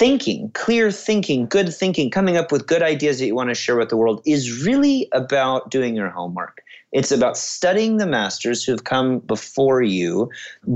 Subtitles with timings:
[0.00, 3.76] thinking, clear thinking, good thinking, coming up with good ideas that you want to share
[3.76, 6.62] with the world is really about doing your homework.
[6.90, 10.30] It's about studying the masters who have come before you,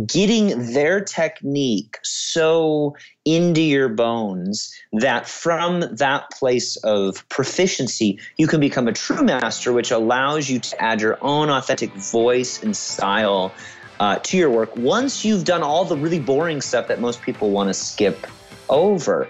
[0.04, 8.60] getting their technique so into your bones that from that place of proficiency, you can
[8.60, 13.54] become a true master, which allows you to add your own authentic voice and style
[14.00, 17.50] uh, to your work once you've done all the really boring stuff that most people
[17.52, 18.26] want to skip
[18.68, 19.28] over.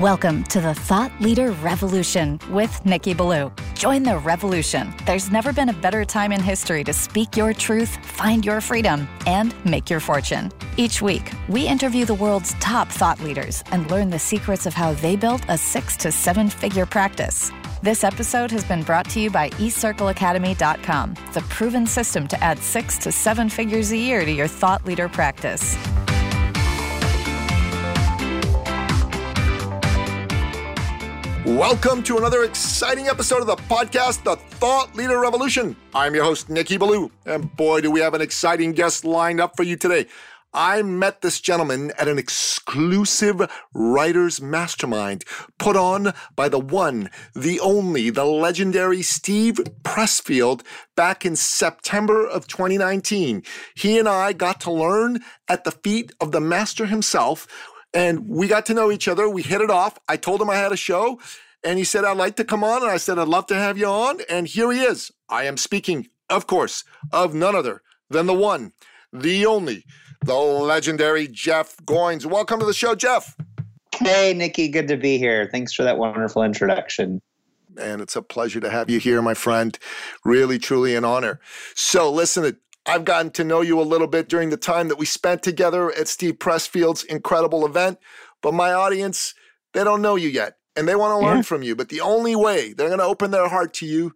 [0.00, 3.52] Welcome to the Thought Leader Revolution with Nikki Ballou.
[3.74, 4.94] Join the revolution.
[5.04, 9.06] There's never been a better time in history to speak your truth, find your freedom,
[9.26, 10.52] and make your fortune.
[10.78, 14.94] Each week, we interview the world's top thought leaders and learn the secrets of how
[14.94, 17.52] they built a six to seven figure practice.
[17.82, 22.98] This episode has been brought to you by eCircleAcademy.com, the proven system to add six
[22.98, 25.78] to seven figures a year to your thought leader practice.
[31.46, 35.74] Welcome to another exciting episode of the podcast, The Thought Leader Revolution.
[35.94, 39.56] I'm your host, Nikki Ballou, and boy, do we have an exciting guest lined up
[39.56, 40.06] for you today.
[40.52, 45.24] I met this gentleman at an exclusive writer's mastermind
[45.58, 50.62] put on by the one, the only, the legendary Steve Pressfield
[50.96, 53.42] back in September of 2019.
[53.74, 57.46] He and I got to learn at the feet of the master himself
[57.92, 59.28] and we got to know each other.
[59.28, 59.98] We hit it off.
[60.08, 61.18] I told him I had a show,
[61.64, 62.82] and he said, I'd like to come on.
[62.82, 64.20] And I said, I'd love to have you on.
[64.28, 65.10] And here he is.
[65.28, 68.72] I am speaking, of course, of none other than the one,
[69.12, 69.84] the only,
[70.24, 72.26] the legendary Jeff Goins.
[72.26, 73.36] Welcome to the show, Jeff.
[73.94, 74.68] Hey, Nikki.
[74.68, 75.48] Good to be here.
[75.50, 77.20] Thanks for that wonderful introduction.
[77.78, 79.78] And it's a pleasure to have you here, my friend.
[80.24, 81.40] Really, truly an honor.
[81.74, 85.06] So, listen, I've gotten to know you a little bit during the time that we
[85.06, 87.98] spent together at Steve Pressfield's incredible event,
[88.42, 89.34] but my audience,
[89.72, 91.42] they don't know you yet and they want to learn yeah.
[91.42, 91.76] from you.
[91.76, 94.14] But the only way they're going to open their heart to you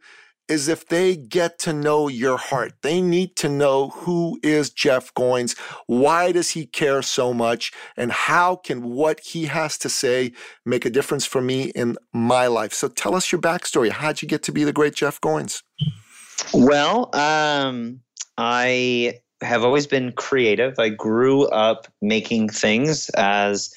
[0.48, 2.72] is if they get to know your heart.
[2.82, 5.56] They need to know who is Jeff Goins,
[5.86, 10.32] why does he care so much, and how can what he has to say
[10.64, 12.72] make a difference for me in my life.
[12.72, 13.90] So tell us your backstory.
[13.90, 15.62] How'd you get to be the great Jeff Goins?
[16.52, 18.00] Well, um,
[18.36, 20.78] I have always been creative.
[20.78, 23.72] I grew up making things as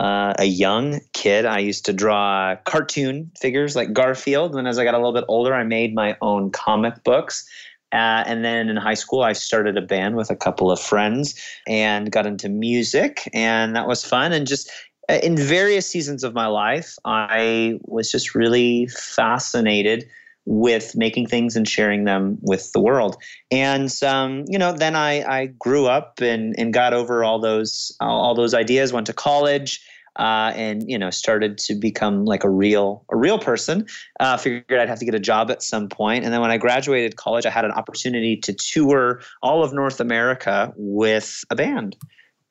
[0.00, 1.44] uh, a young kid.
[1.44, 4.56] I used to draw cartoon figures like Garfield.
[4.56, 7.46] And as I got a little bit older, I made my own comic books.
[7.92, 11.38] Uh, and then in high school, I started a band with a couple of friends
[11.66, 14.32] and got into music, and that was fun.
[14.32, 14.70] And just
[15.10, 20.08] uh, in various seasons of my life, I was just really fascinated
[20.44, 23.16] with making things and sharing them with the world.
[23.50, 27.94] And um, you know, then I, I grew up and, and got over all those
[28.00, 28.92] all those ideas.
[28.92, 29.80] Went to college.
[30.16, 33.86] Uh, and you know started to become like a real a real person
[34.20, 36.58] uh, figured i'd have to get a job at some point and then when i
[36.58, 41.96] graduated college i had an opportunity to tour all of north america with a band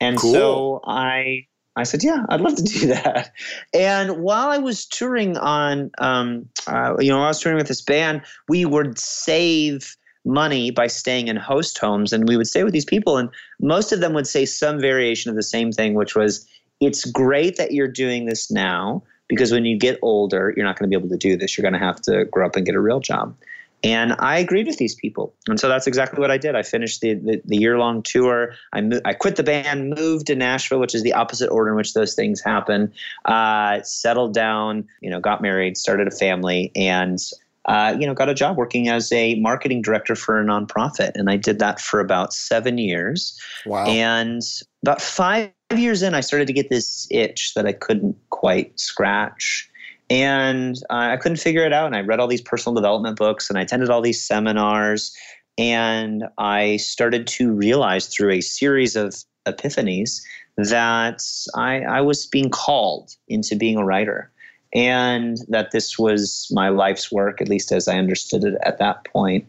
[0.00, 0.32] and cool.
[0.32, 1.46] so i
[1.76, 3.32] I said, "Yeah, I'd love to do that."
[3.74, 7.80] And while I was touring on, um, uh, you know, I was touring with this
[7.80, 12.72] band, we would save money by staying in host homes, and we would stay with
[12.72, 13.28] these people, and
[13.60, 16.46] most of them would say some variation of the same thing, which was,
[16.80, 20.90] "It's great that you're doing this now." Because when you get older, you're not going
[20.90, 21.56] to be able to do this.
[21.56, 23.34] You're going to have to grow up and get a real job.
[23.84, 25.34] And I agreed with these people.
[25.48, 26.54] And so that's exactly what I did.
[26.54, 28.54] I finished the, the, the year long tour.
[28.72, 31.76] I, mo- I quit the band, moved to Nashville, which is the opposite order in
[31.76, 32.92] which those things happen,
[33.24, 37.18] uh, settled down, you know, got married, started a family, and
[37.66, 41.12] uh, you know, got a job working as a marketing director for a nonprofit.
[41.14, 43.40] And I did that for about seven years.
[43.66, 43.86] Wow.
[43.86, 44.42] And
[44.82, 49.70] about five years in, I started to get this itch that I couldn't quite scratch
[50.10, 51.86] and uh, I couldn't figure it out.
[51.86, 55.14] And I read all these personal development books and I attended all these seminars.
[55.58, 59.14] And I started to realize through a series of
[59.46, 60.22] epiphanies
[60.56, 61.22] that
[61.54, 64.30] I, I was being called into being a writer
[64.74, 69.04] and that this was my life's work, at least as I understood it at that
[69.04, 69.46] point.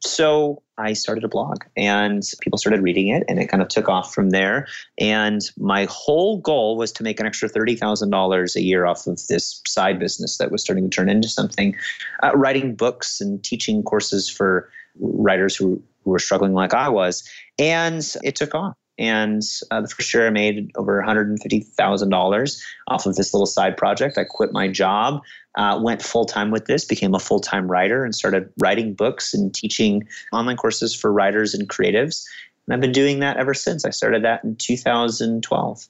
[0.00, 3.88] So I started a blog and people started reading it, and it kind of took
[3.88, 4.66] off from there.
[4.98, 9.62] And my whole goal was to make an extra $30,000 a year off of this
[9.66, 11.74] side business that was starting to turn into something,
[12.22, 17.28] uh, writing books and teaching courses for writers who, who were struggling like I was.
[17.58, 18.76] And it took off.
[18.98, 24.16] And uh, the first year I made over $150,000 off of this little side project.
[24.16, 25.22] I quit my job,
[25.56, 29.34] uh, went full time with this, became a full time writer, and started writing books
[29.34, 32.24] and teaching online courses for writers and creatives.
[32.66, 33.84] And I've been doing that ever since.
[33.84, 35.88] I started that in 2012.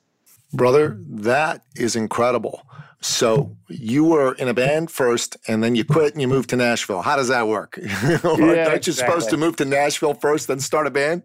[0.52, 2.62] Brother, that is incredible.
[3.06, 6.56] So you were in a band first, and then you quit and you moved to
[6.56, 7.02] Nashville.
[7.02, 7.78] How does that work?
[7.82, 8.92] yeah, Aren't you exactly.
[8.92, 11.22] supposed to move to Nashville first, then start a band?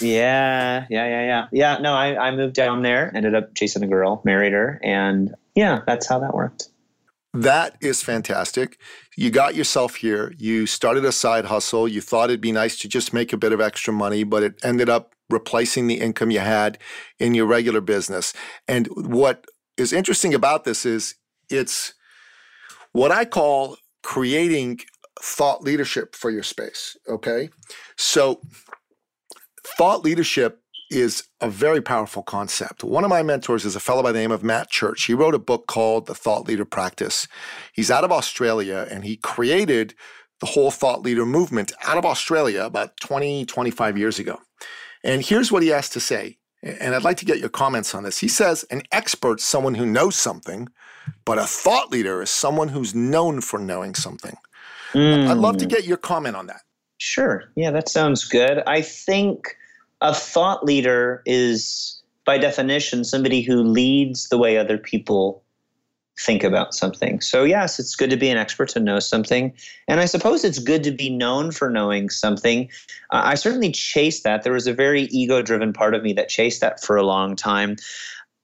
[0.00, 1.46] Yeah, yeah, yeah, yeah.
[1.52, 5.32] Yeah, no, I, I moved down there, ended up chasing a girl, married her, and
[5.54, 6.68] yeah, that's how that worked.
[7.32, 8.78] That is fantastic.
[9.16, 10.34] You got yourself here.
[10.38, 11.86] You started a side hustle.
[11.86, 14.58] You thought it'd be nice to just make a bit of extra money, but it
[14.64, 16.78] ended up replacing the income you had
[17.18, 18.34] in your regular business.
[18.68, 19.46] And what
[19.76, 21.14] is interesting about this is
[21.50, 21.94] it's
[22.92, 24.80] what I call creating
[25.20, 26.96] thought leadership for your space.
[27.08, 27.50] Okay.
[27.96, 28.40] So,
[29.78, 32.84] thought leadership is a very powerful concept.
[32.84, 35.04] One of my mentors is a fellow by the name of Matt Church.
[35.04, 37.26] He wrote a book called The Thought Leader Practice.
[37.72, 39.94] He's out of Australia and he created
[40.40, 44.40] the whole thought leader movement out of Australia about 20, 25 years ago.
[45.02, 46.36] And here's what he has to say.
[46.62, 48.18] And I'd like to get your comments on this.
[48.18, 50.68] He says an expert is someone who knows something,
[51.24, 54.36] but a thought leader is someone who's known for knowing something.
[54.92, 55.26] Mm.
[55.28, 56.60] I'd love to get your comment on that.
[56.98, 57.44] Sure.
[57.56, 58.62] Yeah, that sounds good.
[58.66, 59.56] I think
[60.00, 65.41] a thought leader is, by definition, somebody who leads the way other people
[66.18, 67.20] think about something.
[67.20, 69.52] So, yes, it's good to be an expert to know something.
[69.88, 72.68] And I suppose it's good to be known for knowing something.
[73.10, 74.42] Uh, I certainly chased that.
[74.42, 77.34] There was a very ego driven part of me that chased that for a long
[77.34, 77.76] time.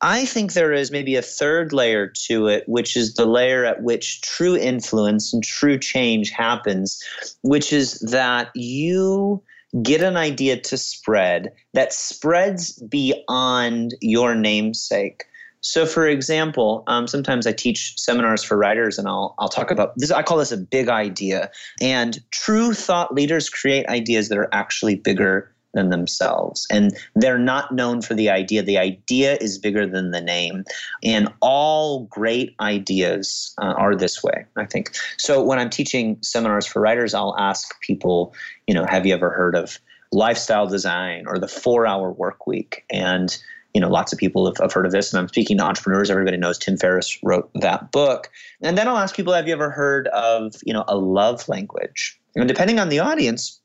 [0.00, 3.82] I think there is maybe a third layer to it, which is the layer at
[3.82, 7.02] which true influence and true change happens,
[7.42, 9.42] which is that you
[9.82, 15.24] get an idea to spread that spreads beyond your namesake.
[15.60, 19.92] So, for example, um, sometimes I teach seminars for writers, and I'll I'll talk about
[19.96, 20.10] this.
[20.10, 21.50] I call this a big idea.
[21.80, 27.74] And true thought leaders create ideas that are actually bigger than themselves, and they're not
[27.74, 28.62] known for the idea.
[28.62, 30.64] The idea is bigger than the name,
[31.02, 34.46] and all great ideas uh, are this way.
[34.56, 34.94] I think.
[35.16, 38.32] So, when I'm teaching seminars for writers, I'll ask people,
[38.66, 39.78] you know, have you ever heard of
[40.12, 42.84] lifestyle design or the four-hour work week?
[42.90, 43.36] And
[43.74, 46.10] you know, lots of people have, have, heard of this, and I'm speaking to entrepreneurs.
[46.10, 48.30] Everybody knows Tim Ferriss wrote that book.
[48.62, 52.18] And then I'll ask people, have you ever heard of, you know, a love language?
[52.34, 53.60] And depending on the audience,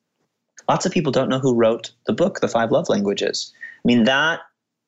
[0.67, 3.53] lots of people don't know who wrote the book, The Five Love Languages.
[3.55, 4.41] I mean, that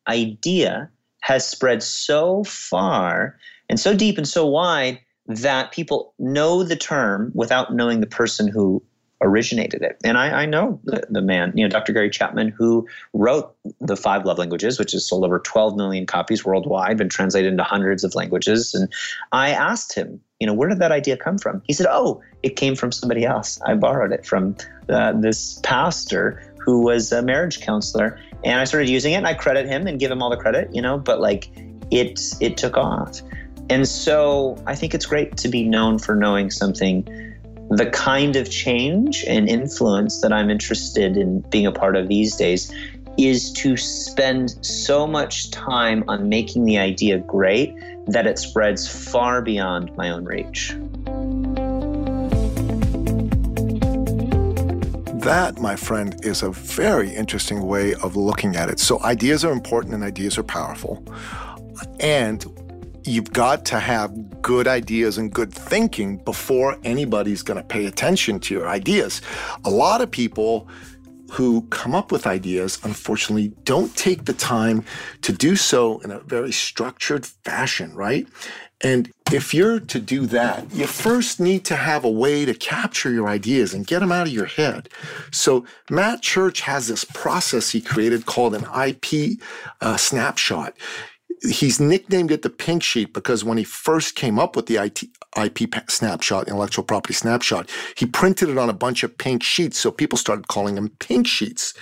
[0.08, 0.90] idea
[1.22, 3.38] has spread so far
[3.70, 8.48] and so deep and so wide that people know the term without knowing the person
[8.48, 8.84] who
[9.22, 9.98] originated it.
[10.04, 11.94] And I, I know the, the, man, you know, Dr.
[11.94, 16.44] Gary Chapman, who wrote the five love languages, which has sold over 12 million copies
[16.44, 18.74] worldwide, been translated into hundreds of languages.
[18.74, 18.92] And
[19.32, 21.62] I asked him, you know, where did that idea come from?
[21.66, 23.60] He said, oh, it came from somebody else.
[23.66, 24.56] I borrowed it from
[24.90, 28.20] uh, this pastor who was a marriage counselor.
[28.44, 30.74] And I started using it and I credit him and give him all the credit,
[30.76, 31.50] you know, but like
[31.90, 33.22] it, it took off.
[33.70, 37.35] And so I think it's great to be known for knowing something
[37.70, 42.36] the kind of change and influence that I'm interested in being a part of these
[42.36, 42.72] days
[43.18, 47.74] is to spend so much time on making the idea great
[48.08, 50.74] that it spreads far beyond my own reach.
[55.24, 58.80] That, my friend, is a very interesting way of looking at it.
[58.80, 61.04] So, ideas are important and ideas are powerful.
[62.00, 62.46] And
[63.08, 68.40] you've got to have good ideas and good thinking before anybody's going to pay attention
[68.40, 69.22] to your ideas.
[69.64, 70.68] A lot of people
[71.32, 74.86] who come up with ideas, unfortunately, don't take the time
[75.22, 78.28] to do so in a very structured fashion, right?
[78.82, 83.12] And if you're to do that, you first need to have a way to capture
[83.12, 84.90] your ideas and get them out of your head.
[85.32, 89.40] So Matt Church has this process he created called an IP
[89.82, 90.74] uh, snapshot
[91.42, 95.04] he's nicknamed it the pink sheet because when he first came up with the IT,
[95.38, 99.78] IP snapshot, intellectual property snapshot, he printed it on a bunch of pink sheets.
[99.78, 101.74] So people started calling them pink sheets.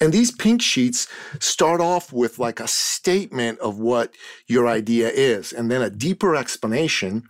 [0.00, 1.08] And these pink sheets
[1.40, 4.14] start off with like a statement of what
[4.46, 7.24] your idea is, and then a deeper explanation.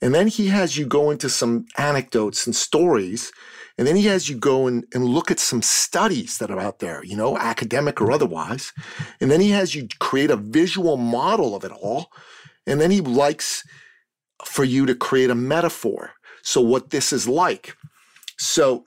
[0.00, 3.32] And then he has you go into some anecdotes and stories
[3.78, 6.80] and then he has you go and, and look at some studies that are out
[6.80, 8.72] there, you know, academic or otherwise.
[9.20, 12.10] And then he has you create a visual model of it all.
[12.66, 13.62] And then he likes
[14.44, 16.10] for you to create a metaphor.
[16.42, 17.76] So, what this is like.
[18.36, 18.84] So,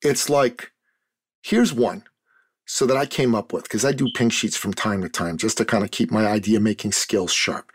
[0.00, 0.70] it's like,
[1.42, 2.04] here's one
[2.66, 5.36] so that I came up with, because I do pink sheets from time to time
[5.36, 7.70] just to kind of keep my idea making skills sharp.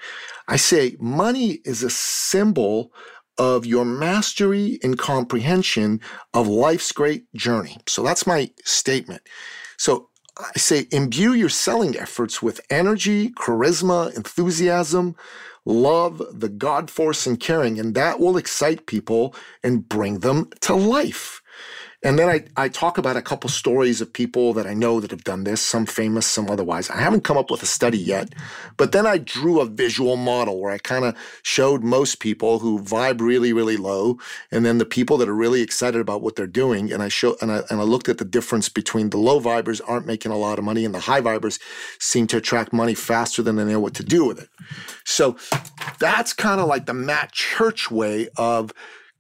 [0.47, 2.91] I say money is a symbol
[3.39, 6.01] of your mastery and comprehension
[6.33, 7.77] of life's great journey.
[7.87, 9.21] So that's my statement.
[9.77, 15.15] So I say imbue your selling efforts with energy, charisma, enthusiasm,
[15.65, 20.75] love, the God force, and caring, and that will excite people and bring them to
[20.75, 21.38] life.
[22.01, 25.11] And then I, I talk about a couple stories of people that I know that
[25.11, 26.89] have done this, some famous, some otherwise.
[26.89, 28.33] I haven't come up with a study yet,
[28.77, 32.79] but then I drew a visual model where I kind of showed most people who
[32.79, 34.17] vibe really, really low,
[34.49, 36.89] and then the people that are really excited about what they're doing.
[36.91, 39.81] And I show and I and I looked at the difference between the low vibers
[39.85, 41.59] aren't making a lot of money and the high vibers
[41.99, 44.49] seem to attract money faster than they know what to do with it.
[45.03, 45.35] So
[45.99, 48.71] that's kind of like the Matt Church way of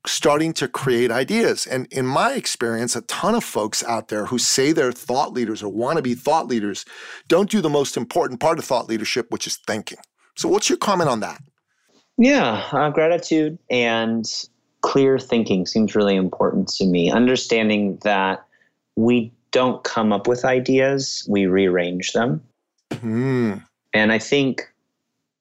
[0.07, 1.67] starting to create ideas.
[1.67, 5.61] And in my experience, a ton of folks out there who say they're thought leaders
[5.61, 6.85] or want to be thought leaders
[7.27, 9.99] don't do the most important part of thought leadership, which is thinking.
[10.35, 11.41] So, what's your comment on that?
[12.17, 14.25] Yeah, uh, gratitude and
[14.81, 17.11] clear thinking seems really important to me.
[17.11, 18.45] Understanding that
[18.95, 22.41] we don't come up with ideas, we rearrange them.
[22.91, 23.63] Mm.
[23.93, 24.69] And I think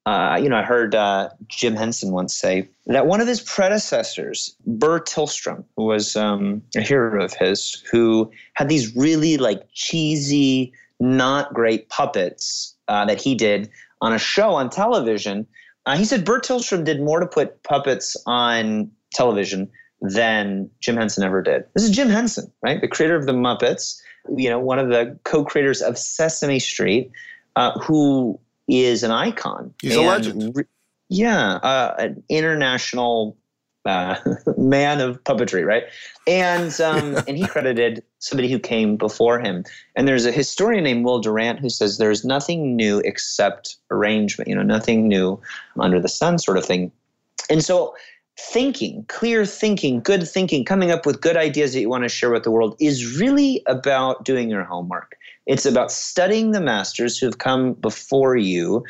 [0.09, 4.55] uh, you know, I heard uh, Jim Henson once say that one of his predecessors,
[4.65, 10.73] Burr Tillstrom, who was um, a hero of his, who had these really like cheesy,
[10.99, 13.69] not great puppets uh, that he did
[14.01, 15.45] on a show on television.
[15.85, 19.69] Uh, he said Burr Tillstrom did more to put puppets on television
[20.01, 21.65] than Jim Henson ever did.
[21.75, 22.81] This is Jim Henson, right?
[22.81, 24.01] The creator of the Muppets,
[24.35, 27.11] you know, one of the co-creators of Sesame Street,
[27.55, 28.39] uh, who
[28.69, 29.73] is an icon.
[29.81, 30.65] He's and, a legend.
[31.09, 33.37] Yeah, uh, an international
[33.85, 34.15] uh,
[34.57, 35.83] man of puppetry, right?
[36.27, 39.63] And um, and he credited somebody who came before him.
[39.95, 44.47] And there's a historian named Will Durant who says there's nothing new except arrangement.
[44.47, 45.41] You know, nothing new
[45.77, 46.91] under the sun, sort of thing.
[47.49, 47.95] And so
[48.39, 52.29] thinking, clear thinking, good thinking, coming up with good ideas that you want to share
[52.29, 55.15] with the world is really about doing your homework.
[55.49, 58.83] It's about studying the masters who've come before you,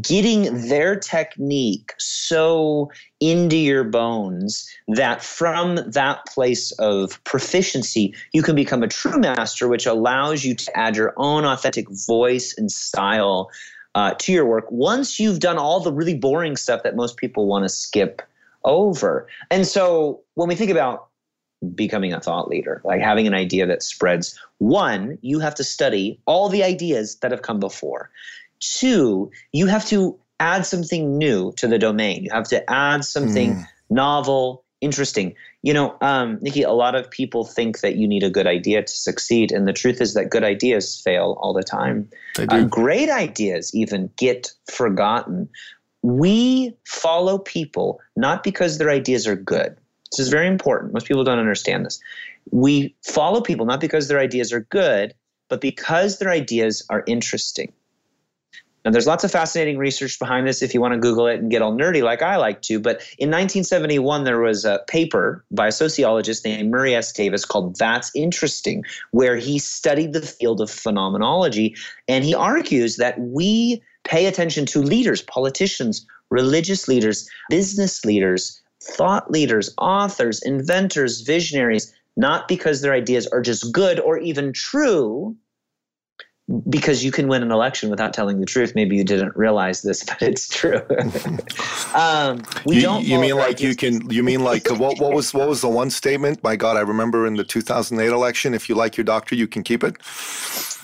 [0.00, 8.54] getting their technique so into your bones that from that place of proficiency, you can
[8.54, 13.50] become a true master, which allows you to add your own authentic voice and style
[13.96, 17.48] uh, to your work once you've done all the really boring stuff that most people
[17.48, 18.22] want to skip
[18.64, 19.26] over.
[19.50, 21.08] And so when we think about
[21.70, 24.38] becoming a thought leader, like having an idea that spreads.
[24.58, 28.10] One, you have to study all the ideas that have come before.
[28.60, 32.24] Two, you have to add something new to the domain.
[32.24, 33.66] You have to add something mm.
[33.90, 35.34] novel, interesting.
[35.62, 38.82] You know, um, Nikki, a lot of people think that you need a good idea
[38.82, 39.52] to succeed.
[39.52, 42.08] And the truth is that good ideas fail all the time.
[42.38, 45.48] Uh, great ideas even get forgotten.
[46.02, 49.76] We follow people not because their ideas are good
[50.16, 50.92] this is very important.
[50.92, 52.00] Most people don't understand this.
[52.50, 55.14] We follow people not because their ideas are good,
[55.48, 57.72] but because their ideas are interesting.
[58.84, 61.50] Now, there's lots of fascinating research behind this if you want to Google it and
[61.50, 62.78] get all nerdy like I like to.
[62.78, 67.10] But in 1971, there was a paper by a sociologist named Murray S.
[67.10, 71.74] Davis called That's Interesting, where he studied the field of phenomenology.
[72.08, 79.30] And he argues that we pay attention to leaders, politicians, religious leaders, business leaders, thought
[79.30, 85.36] leaders, authors, inventors, visionaries, not because their ideas are just good or even true,
[86.68, 88.74] because you can win an election without telling the truth.
[88.74, 90.82] Maybe you didn't realize this, but it's true.
[91.94, 93.04] um, we you, don't.
[93.04, 94.08] You mean like you can?
[94.10, 94.98] You mean like what?
[95.00, 96.42] What was what was the one statement?
[96.42, 99.62] My God, I remember in the 2008 election, if you like your doctor, you can
[99.62, 99.96] keep it.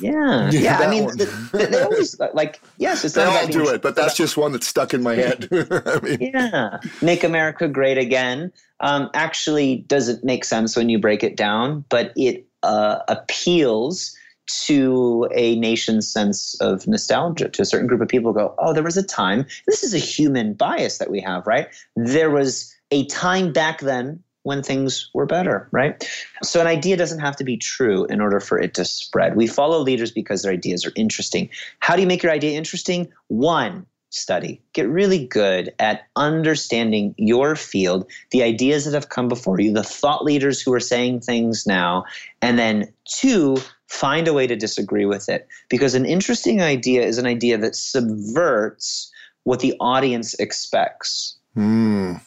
[0.01, 0.61] Yeah, yeah.
[0.61, 3.95] yeah I mean, the, the, they always like yes, it's not I'll do it, but
[3.95, 5.49] that's just one that's stuck in my head.
[5.53, 6.19] I mean.
[6.21, 8.51] Yeah, make America great again.
[8.81, 14.17] Um, actually, doesn't make sense when you break it down, but it uh, appeals
[14.67, 17.49] to a nation's sense of nostalgia.
[17.49, 19.99] To a certain group of people go oh there was a time this is a
[19.99, 21.69] human bias that we have right?
[21.97, 26.09] There was a time back then when things were better right?
[26.43, 29.37] So an idea doesn't have to be true in order for it to spread.
[29.37, 31.51] We follow leaders because their ideas are interesting.
[31.81, 33.13] How do you make your idea interesting?
[33.29, 34.61] One study.
[34.73, 39.83] Get really good at understanding your field, the ideas that have come before you, the
[39.83, 42.05] thought leaders who are saying things now,
[42.43, 43.57] and then two,
[43.91, 45.47] find a way to disagree with it.
[45.69, 49.11] Because an interesting idea is an idea that subverts
[49.45, 51.37] what the audience expects.
[51.57, 52.21] Mm.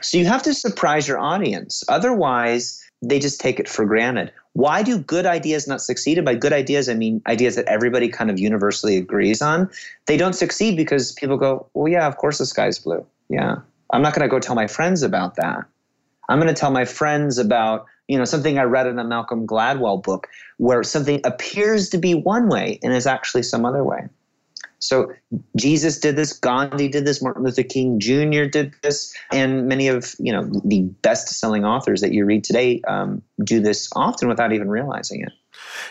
[0.00, 1.82] So you have to surprise your audience.
[1.88, 4.32] Otherwise, they just take it for granted.
[4.52, 6.18] Why do good ideas not succeed?
[6.18, 9.68] And by good ideas, I mean ideas that everybody kind of universally agrees on.
[10.06, 13.04] They don't succeed because people go, well, yeah, of course the sky's blue.
[13.28, 13.56] Yeah.
[13.90, 15.64] I'm not going to go tell my friends about that.
[16.28, 19.46] I'm going to tell my friends about you know something I read in a Malcolm
[19.46, 24.08] Gladwell book where something appears to be one way and is actually some other way.
[24.78, 25.12] So
[25.56, 28.44] Jesus did this, Gandhi did this, Martin Luther King Jr.
[28.44, 33.22] did this, and many of you know the best-selling authors that you read today um,
[33.42, 35.32] do this often without even realizing it.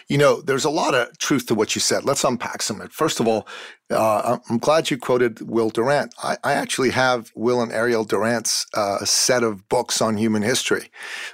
[0.08, 2.06] You know, there's a lot of truth to what you said.
[2.06, 2.94] Let's unpack some of it.
[2.94, 3.48] First of all,
[3.92, 6.16] uh, I'm glad you quoted Will Durant.
[6.24, 10.90] I, I, actually have Will and Ariel Durant's uh, set of books on human history.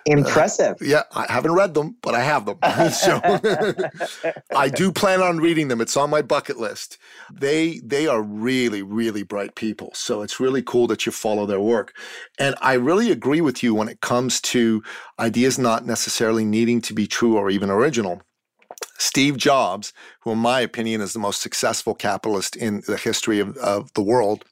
[0.06, 0.74] Impressive.
[0.82, 2.58] Uh, yeah, I haven't read them, but I have them.
[2.92, 3.22] so
[4.56, 5.80] I do plan on reading them.
[5.80, 6.98] It's on my bucket list.
[7.32, 9.92] They they are really really bright people.
[9.94, 11.96] So it's really cool that you follow their work.
[12.38, 14.84] And I really agree with you when it comes to
[15.20, 18.22] ideas not necessarily needing to be true or even original.
[19.02, 23.58] Steve Jobs, who in my opinion is the most successful capitalist in the history of,
[23.58, 24.46] of the world,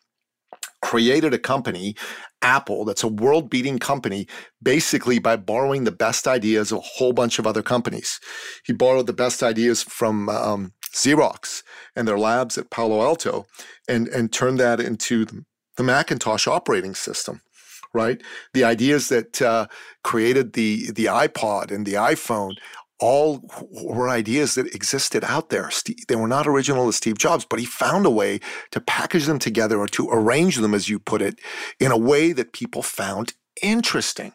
[0.82, 1.96] created a company,
[2.42, 4.28] Apple, that's a world beating company,
[4.64, 8.20] basically by borrowing the best ideas of a whole bunch of other companies.
[8.66, 11.62] He borrowed the best ideas from um, Xerox
[11.96, 13.46] and their labs at Palo Alto
[13.88, 15.26] and, and turned that into
[15.78, 17.42] the Macintosh operating system
[17.94, 18.22] right?
[18.54, 19.68] The ideas that uh,
[20.04, 22.56] created the the iPod and the iPhone
[23.00, 25.72] all were ideas that existed out there.
[26.08, 28.40] They were not original to Steve Jobs, but he found a way
[28.72, 31.40] to package them together or to arrange them, as you put it,
[31.80, 34.34] in a way that people found interesting.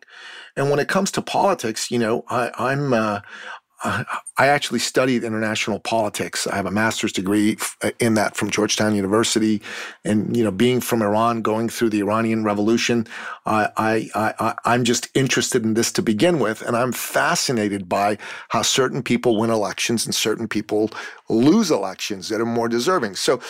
[0.56, 3.20] And when it comes to politics, you know, I, am uh,
[3.84, 6.46] I actually studied international politics.
[6.46, 9.60] I have a master's degree uh, in that from Georgetown University,
[10.04, 13.06] and you know, being from Iran, going through the Iranian Revolution,
[13.46, 18.18] I, I, I, I'm just interested in this to begin with, and I'm fascinated by
[18.48, 20.90] how certain people win elections and certain people
[21.28, 23.16] lose elections that are more deserving.
[23.16, 23.40] So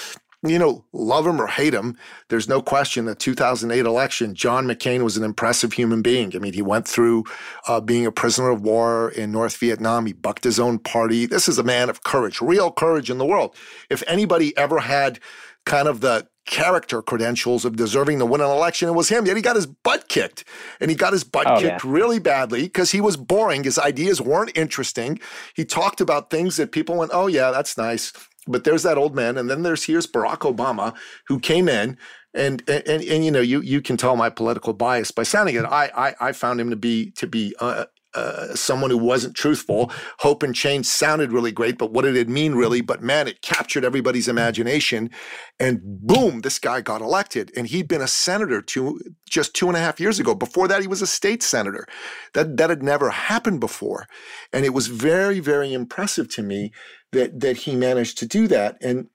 [0.44, 1.96] you know, love him or hate him,
[2.28, 6.34] there's no question the 2008 election, John McCain was an impressive human being.
[6.34, 7.24] I mean, he went through
[7.66, 10.06] uh, being a prisoner of war in North Vietnam.
[10.06, 11.26] He bucked his own party.
[11.26, 13.56] This is a man of courage, real courage in the world.
[13.90, 15.20] If anybody ever had
[15.64, 18.88] kind of the character credentials of deserving to win an election.
[18.88, 19.26] It was him.
[19.26, 20.44] Yet he got his butt kicked.
[20.80, 21.90] And he got his butt oh, kicked yeah.
[21.90, 23.64] really badly because he was boring.
[23.64, 25.18] His ideas weren't interesting.
[25.54, 28.12] He talked about things that people went, oh, yeah, that's nice.
[28.46, 30.94] But there's that old man, and then there's here's Barack Obama
[31.26, 31.96] who came in,
[32.34, 35.56] and and and, and you know you you can tell my political bias by sounding
[35.56, 35.64] it.
[35.64, 39.90] I I, I found him to be to be uh, uh, someone who wasn't truthful.
[40.20, 42.80] Hope and change sounded really great, but what did it mean really?
[42.80, 45.10] But man, it captured everybody's imagination.
[45.58, 47.50] And boom, this guy got elected.
[47.56, 50.34] And he'd been a senator two, just two and a half years ago.
[50.34, 51.86] Before that, he was a state senator.
[52.34, 54.06] That, that had never happened before.
[54.52, 56.72] And it was very, very impressive to me
[57.14, 58.76] that, that he managed to do that.
[58.82, 59.08] And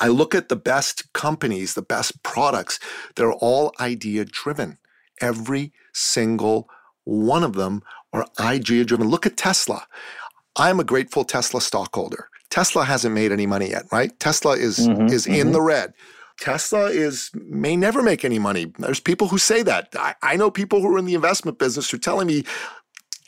[0.00, 2.78] I look at the best companies, the best products,
[3.16, 4.78] they're all idea driven.
[5.20, 6.68] Every single
[7.04, 9.08] one of them are idea driven.
[9.08, 9.86] Look at Tesla.
[10.56, 12.28] I'm a grateful Tesla stockholder.
[12.50, 14.18] Tesla hasn't made any money yet, right?
[14.20, 15.40] Tesla is mm-hmm, is mm-hmm.
[15.40, 15.94] in the red.
[16.38, 18.72] Tesla is may never make any money.
[18.78, 19.88] There's people who say that.
[19.98, 22.44] I, I know people who are in the investment business who are telling me,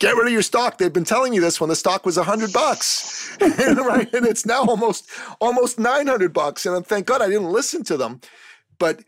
[0.05, 0.77] get rid of your stock.
[0.77, 4.13] They've been telling you this when the stock was a hundred bucks, right?
[4.13, 6.65] And it's now almost almost nine hundred bucks.
[6.65, 8.21] And uh, thank God I didn't listen to them.
[8.77, 9.01] But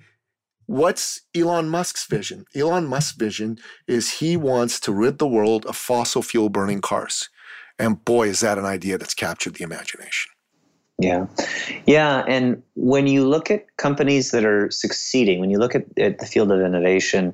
[0.68, 2.44] What's Elon Musk's vision?
[2.54, 3.58] Elon Musk's vision
[3.88, 7.30] is he wants to rid the world of fossil fuel burning cars.
[7.80, 10.30] And boy, is that an idea that's captured the imagination.
[11.00, 11.28] Yeah.
[11.86, 12.26] Yeah.
[12.28, 16.26] And when you look at companies that are succeeding, when you look at, at the
[16.26, 17.34] field of innovation,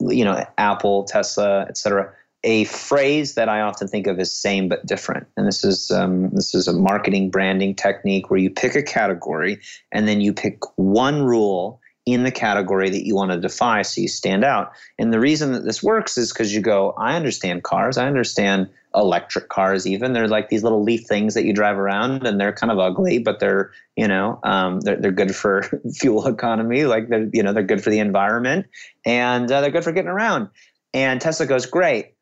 [0.00, 2.12] you know, Apple, Tesla, et cetera,
[2.46, 5.26] a phrase that I often think of as same but different.
[5.36, 9.60] And this is um, this is a marketing branding technique where you pick a category
[9.92, 14.00] and then you pick one rule in the category that you want to defy so
[14.00, 14.70] you stand out.
[14.96, 18.70] And the reason that this works is because you go, I understand cars, I understand
[18.94, 20.12] electric cars even.
[20.12, 23.18] They're like these little leaf things that you drive around and they're kind of ugly,
[23.18, 26.84] but they're, you know, um, they're, they're good for fuel economy.
[26.84, 28.66] Like they're, you know, they're good for the environment
[29.04, 30.48] and uh, they're good for getting around.
[30.94, 32.14] And Tesla goes, great,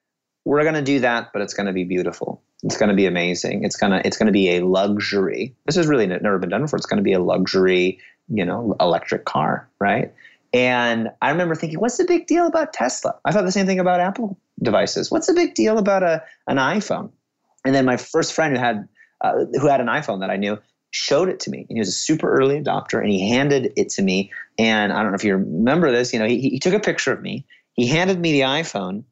[0.44, 2.42] we're going to do that, but it's going to be beautiful.
[2.62, 3.64] It's going to be amazing.
[3.64, 5.54] It's going to, it's going to be a luxury.
[5.66, 6.76] This has really never been done before.
[6.76, 10.12] It's going to be a luxury you know, electric car, right?
[10.52, 13.14] And I remember thinking, what's the big deal about Tesla?
[13.24, 15.10] I thought the same thing about Apple devices.
[15.10, 17.10] What's the big deal about a an iPhone?
[17.64, 18.88] And then my first friend who had
[19.20, 20.58] uh, who had an iPhone that I knew
[20.90, 21.66] showed it to me.
[21.68, 24.30] And he was a super early adopter, and he handed it to me.
[24.58, 26.12] And I don't know if you remember this.
[26.12, 27.44] You know, he, he took a picture of me.
[27.72, 29.02] He handed me the iPhone,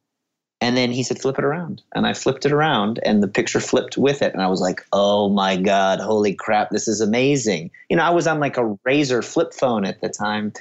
[0.63, 1.81] and then he said, flip it around.
[1.93, 4.31] And I flipped it around and the picture flipped with it.
[4.31, 7.69] And I was like, oh my God, holy crap, this is amazing.
[7.89, 10.53] You know, I was on like a razor flip phone at the time.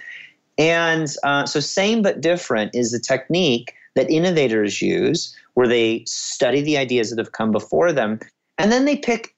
[0.59, 6.63] And uh, so, same but different is the technique that innovators use where they study
[6.63, 8.19] the ideas that have come before them
[8.59, 9.37] and then they pick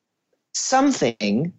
[0.54, 1.52] something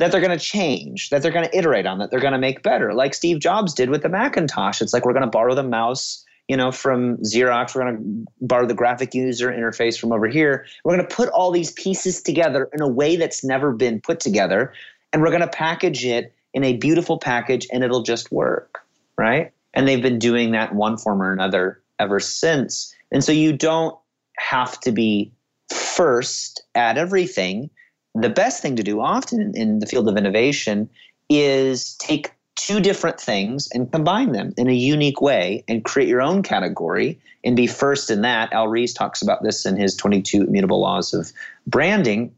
[0.00, 2.38] that they're going to change, that they're going to iterate on, that they're going to
[2.38, 4.82] make better, like Steve Jobs did with the Macintosh.
[4.82, 7.74] It's like we're going to borrow the mouse, you know, from Xerox.
[7.74, 10.66] We're going to borrow the graphic user interface from over here.
[10.84, 14.20] We're going to put all these pieces together in a way that's never been put
[14.20, 14.72] together,
[15.12, 18.80] and we're going to package it in a beautiful package, and it'll just work,
[19.16, 19.52] right?
[19.74, 22.94] And they've been doing that one form or another ever since.
[23.12, 23.96] And so you don't
[24.38, 25.32] have to be
[25.68, 27.70] first at everything
[28.14, 30.88] the best thing to do often in the field of innovation
[31.28, 36.20] is take two different things and combine them in a unique way and create your
[36.20, 38.52] own category and be first in that.
[38.52, 41.32] Al Ries talks about this in his 22 immutable laws of
[41.68, 42.34] branding,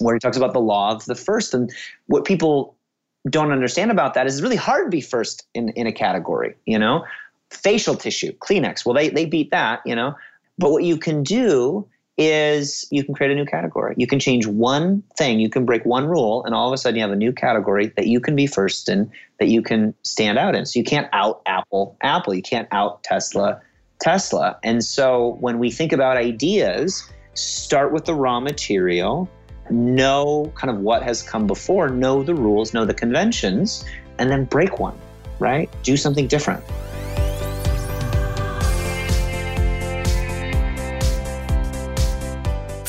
[0.00, 1.54] where he talks about the law of the first.
[1.54, 1.72] And
[2.06, 2.76] what people
[3.28, 6.56] don't understand about that is it's really hard to be first in, in a category,
[6.66, 7.04] you know?
[7.50, 10.16] Facial tissue, Kleenex, well, they, they beat that, you know?
[10.58, 11.86] But what you can do
[12.20, 13.94] is you can create a new category.
[13.96, 16.96] You can change one thing, you can break one rule, and all of a sudden
[16.96, 20.38] you have a new category that you can be first in, that you can stand
[20.38, 20.66] out in.
[20.66, 23.60] So you can't out Apple Apple, you can't out Tesla
[24.00, 24.58] Tesla.
[24.62, 29.26] And so when we think about ideas, start with the raw material,
[29.70, 33.82] know kind of what has come before, know the rules, know the conventions,
[34.18, 34.98] and then break one,
[35.38, 35.70] right?
[35.82, 36.62] Do something different.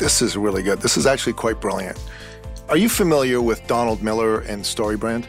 [0.02, 0.82] This is really good.
[0.82, 1.96] This is actually quite brilliant.
[2.70, 5.28] Are you familiar with Donald Miller and StoryBrand?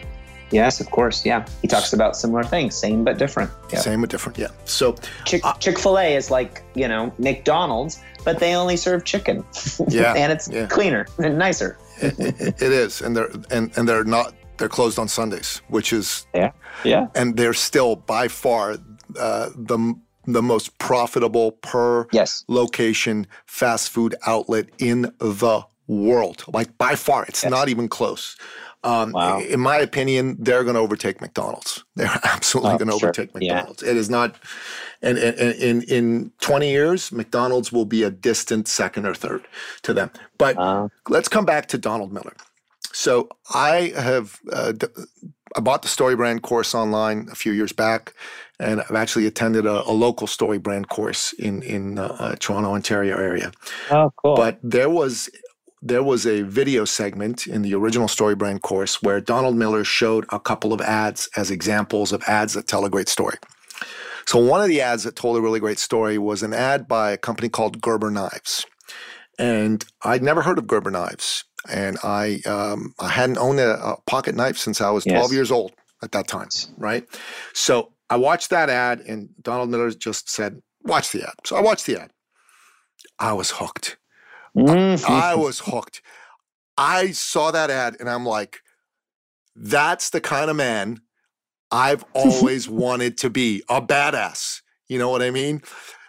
[0.50, 1.26] Yes, of course.
[1.26, 3.50] Yeah, he talks about similar things, same but different.
[3.70, 3.80] Yeah.
[3.80, 4.38] Same but different.
[4.38, 4.48] Yeah.
[4.64, 9.44] So Chick uh, Fil A is like you know McDonald's, but they only serve chicken.
[9.88, 10.14] Yeah.
[10.14, 10.68] and it's yeah.
[10.68, 11.76] cleaner and nicer.
[12.00, 14.34] it, it is, and they're and and they're not.
[14.56, 17.08] They're closed on Sundays, which is yeah, yeah.
[17.14, 18.78] And they're still by far
[19.18, 19.94] uh, the
[20.26, 22.44] the most profitable per yes.
[22.48, 26.44] location fast food outlet in the world.
[26.48, 27.50] Like by far, it's yes.
[27.50, 28.36] not even close.
[28.84, 29.40] Um, wow.
[29.40, 31.84] In my opinion, they're going to overtake McDonald's.
[31.94, 33.08] They're absolutely oh, going to sure.
[33.10, 33.82] overtake McDonald's.
[33.82, 33.90] Yeah.
[33.90, 34.34] It is not,
[35.02, 39.46] and, and, and, in in 20 years, McDonald's will be a distant second or third
[39.82, 40.10] to them.
[40.36, 42.34] But uh, let's come back to Donald Miller.
[42.92, 44.72] So I have uh,
[45.56, 48.14] I bought the StoryBrand course online a few years back,
[48.62, 53.16] and I've actually attended a, a local StoryBrand course in in uh, uh, Toronto, Ontario
[53.16, 53.52] area.
[53.90, 54.36] Oh, cool!
[54.36, 55.30] But there was
[55.82, 60.38] there was a video segment in the original StoryBrand course where Donald Miller showed a
[60.38, 63.36] couple of ads as examples of ads that tell a great story.
[64.24, 67.10] So one of the ads that told a really great story was an ad by
[67.10, 68.64] a company called Gerber Knives,
[69.38, 73.96] and I'd never heard of Gerber Knives and I um, I hadn't owned a, a,
[74.06, 75.32] pocket knife since I was 12 yes.
[75.32, 75.72] years old
[76.02, 77.06] at that time, right?
[77.52, 81.62] So I watched that ad, and Donald Miller just said, "Watch the ad." So I
[81.62, 82.10] watched the ad.
[83.18, 83.96] I was hooked.
[84.54, 85.10] Mm-hmm.
[85.10, 86.02] I, I was hooked.
[86.76, 88.60] I saw that ad, and I'm like,
[89.56, 91.00] "That's the kind of man
[91.70, 93.62] I've always wanted to be.
[93.70, 95.62] A badass." You know what I mean?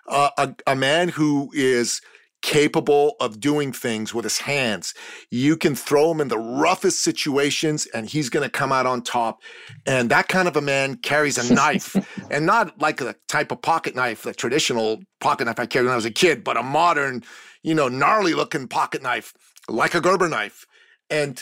[0.05, 2.01] Uh, a, a man who is
[2.43, 4.93] capable of doing things with his hands.
[5.31, 9.01] You can throw him in the roughest situations and he's going to come out on
[9.01, 9.41] top.
[9.87, 11.95] And that kind of a man carries a knife
[12.29, 15.93] and not like the type of pocket knife, the traditional pocket knife I carried when
[15.93, 17.23] I was a kid, but a modern,
[17.63, 19.33] you know, gnarly looking pocket knife
[19.69, 20.67] like a Gerber knife.
[21.09, 21.41] And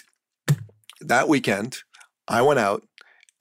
[1.01, 1.79] that weekend,
[2.27, 2.83] I went out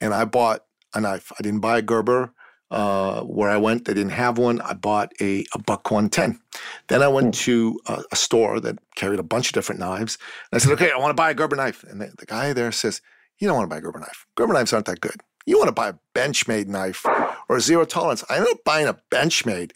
[0.01, 1.31] and I bought a knife.
[1.39, 2.33] I didn't buy a Gerber.
[2.71, 4.61] Uh, where I went, they didn't have one.
[4.61, 6.39] I bought a, a Buck 110.
[6.87, 7.41] Then I went hmm.
[7.41, 10.17] to a, a, store that carried a bunch of different knives.
[10.49, 11.83] And I said, okay, I want to buy a Gerber knife.
[11.83, 13.01] And the, the guy there says,
[13.39, 14.25] you don't want to buy a Gerber knife.
[14.35, 15.19] Gerber knives aren't that good.
[15.45, 17.05] You want to buy a Benchmade knife
[17.49, 18.23] or a zero tolerance.
[18.29, 19.73] I ended up buying a Benchmade.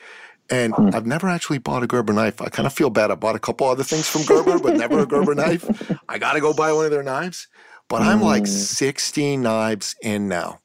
[0.50, 0.92] And hmm.
[0.94, 2.42] I've never actually bought a Gerber knife.
[2.42, 3.12] I kind of feel bad.
[3.12, 5.92] I bought a couple other things from Gerber, but never a Gerber knife.
[6.08, 7.50] I got to go buy one of their knives.
[7.90, 8.52] But I'm like hmm.
[8.52, 10.62] 60 knives in now.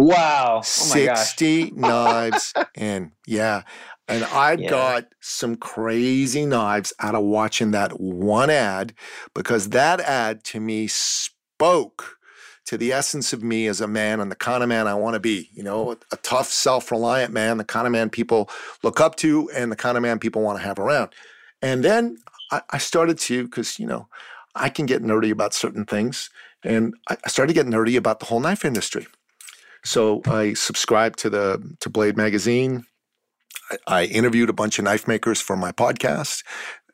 [0.00, 0.56] Wow.
[0.58, 3.12] Oh 60 knives in.
[3.26, 3.62] Yeah.
[4.08, 4.70] And I yeah.
[4.70, 8.94] got some crazy knives out of watching that one ad
[9.34, 12.16] because that ad to me spoke
[12.64, 15.14] to the essence of me as a man and the kind of man I want
[15.14, 15.50] to be.
[15.52, 18.48] You know, a tough, self reliant man, the kind of man people
[18.82, 21.10] look up to and the kind of man people want to have around.
[21.60, 22.16] And then
[22.50, 24.08] I, I started to, because, you know,
[24.54, 26.30] I can get nerdy about certain things.
[26.64, 29.06] And I started to get nerdy about the whole knife industry.
[29.84, 32.84] So I subscribed to the to Blade magazine.
[33.86, 36.42] I, interviewed a bunch of knife makers for my podcast.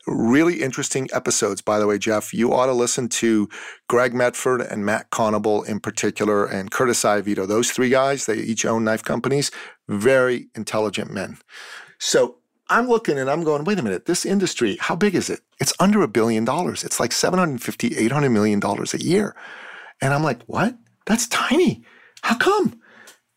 [0.06, 2.32] really interesting episodes, by the way, Jeff.
[2.32, 3.48] You ought to listen to
[3.88, 7.46] Greg Medford and Matt Conable in particular, and Curtis Iovito.
[7.46, 9.50] Those three guys, they each own knife companies,
[9.88, 11.38] very intelligent men.
[11.98, 12.36] So
[12.68, 15.40] I'm looking and I'm going, wait a minute, this industry, how big is it?
[15.60, 16.84] It's under a billion dollars.
[16.84, 19.34] It's like 750, 800 million dollars a year.
[20.00, 20.76] And I'm like, what?
[21.06, 21.84] That's tiny.
[22.26, 22.80] How come?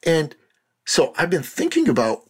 [0.03, 0.35] And
[0.83, 2.23] so I've been thinking about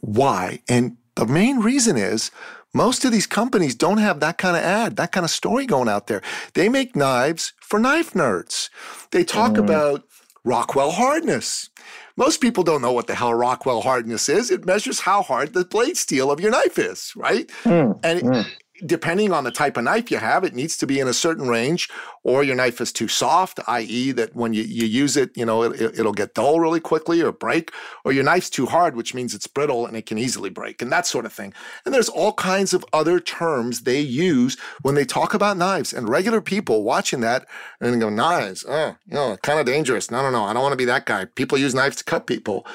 [0.00, 0.62] why.
[0.66, 2.30] And the main reason is
[2.72, 5.90] most of these companies don't have that kind of ad, that kind of story going
[5.90, 6.22] out there.
[6.54, 8.70] They make knives for knife nerds.
[9.10, 9.58] They talk mm.
[9.58, 10.04] about
[10.44, 11.68] Rockwell hardness.
[12.16, 14.50] Most people don't know what the hell Rockwell hardness is.
[14.50, 17.48] It measures how hard the blade steel of your knife is, right?
[17.64, 18.00] Mm.
[18.02, 18.46] And it, mm
[18.84, 21.48] depending on the type of knife you have, it needs to be in a certain
[21.48, 21.88] range,
[22.22, 25.62] or your knife is too soft, i.e., that when you, you use it, you know,
[25.62, 27.72] it, will get dull really quickly or break,
[28.04, 30.90] or your knife's too hard, which means it's brittle and it can easily break, and
[30.92, 31.52] that sort of thing.
[31.84, 36.08] And there's all kinds of other terms they use when they talk about knives, and
[36.08, 37.46] regular people watching that
[37.80, 40.10] and go, knives, oh, you know, kind of dangerous.
[40.10, 41.24] No, no, no, I don't want to be that guy.
[41.24, 42.66] People use knives to cut people.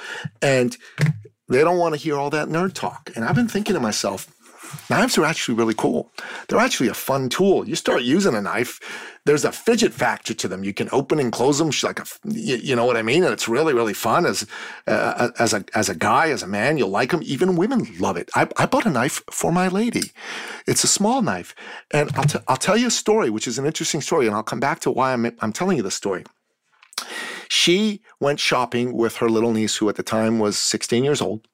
[0.42, 0.78] And
[1.50, 3.12] they don't want to hear all that nerd talk.
[3.16, 4.34] And I've been thinking to myself,
[4.90, 6.12] Knives are actually really cool.
[6.48, 7.68] They're actually a fun tool.
[7.68, 8.80] You start using a knife,
[9.26, 10.64] there's a fidget factor to them.
[10.64, 13.24] You can open and close them like a, you know what I mean?
[13.24, 14.48] And it's really, really fun as,
[14.88, 17.22] uh, as a, as a guy, as a man, you'll like them.
[17.24, 18.30] Even women love it.
[18.36, 20.12] I, I bought a knife for my lady.
[20.66, 21.54] It's a small knife.
[21.92, 24.28] And I'll, t- I'll tell you a story, which is an interesting story.
[24.28, 26.24] And I'll come back to why I'm, I'm telling you the story.
[27.60, 31.48] She went shopping with her little niece, who at the time was 16 years old,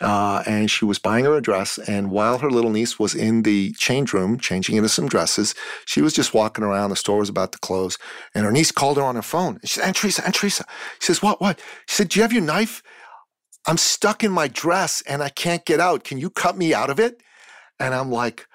[0.00, 1.76] uh, and she was buying her a dress.
[1.76, 6.00] And while her little niece was in the change room changing into some dresses, she
[6.00, 6.88] was just walking around.
[6.88, 7.98] The store was about to close,
[8.34, 9.58] and her niece called her on her phone.
[9.60, 10.64] And she said, "Aunt Teresa, Aunt Teresa."
[11.00, 11.38] She says, "What?
[11.38, 12.82] What?" She said, "Do you have your knife?
[13.66, 16.02] I'm stuck in my dress and I can't get out.
[16.02, 17.22] Can you cut me out of it?"
[17.78, 18.46] And I'm like,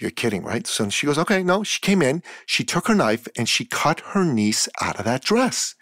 [0.00, 0.66] you're kidding, right?
[0.66, 1.62] So she goes, okay, no.
[1.62, 5.22] She came in, she took her knife and she cut her niece out of that
[5.22, 5.76] dress.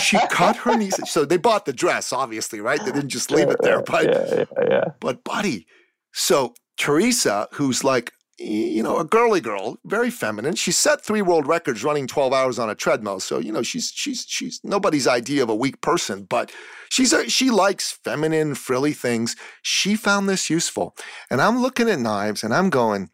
[0.00, 0.98] She cut her niece.
[1.10, 2.78] So they bought the dress, obviously, right?
[2.84, 3.82] They didn't just leave it there.
[3.82, 4.84] But, yeah, yeah, yeah.
[5.00, 5.66] but buddy,
[6.12, 10.54] so Teresa, who's like you know, a girly girl, very feminine.
[10.54, 13.18] She set three world records running 12 hours on a treadmill.
[13.18, 16.52] So, you know, she's she's she's nobody's idea of a weak person, but
[16.88, 19.34] she's a, she likes feminine, frilly things.
[19.62, 20.94] She found this useful.
[21.30, 23.10] And I'm looking at knives and I'm going,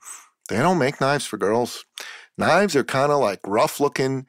[0.50, 1.87] they don't make knives for girls.
[2.37, 4.26] Knives are kind of like rough-looking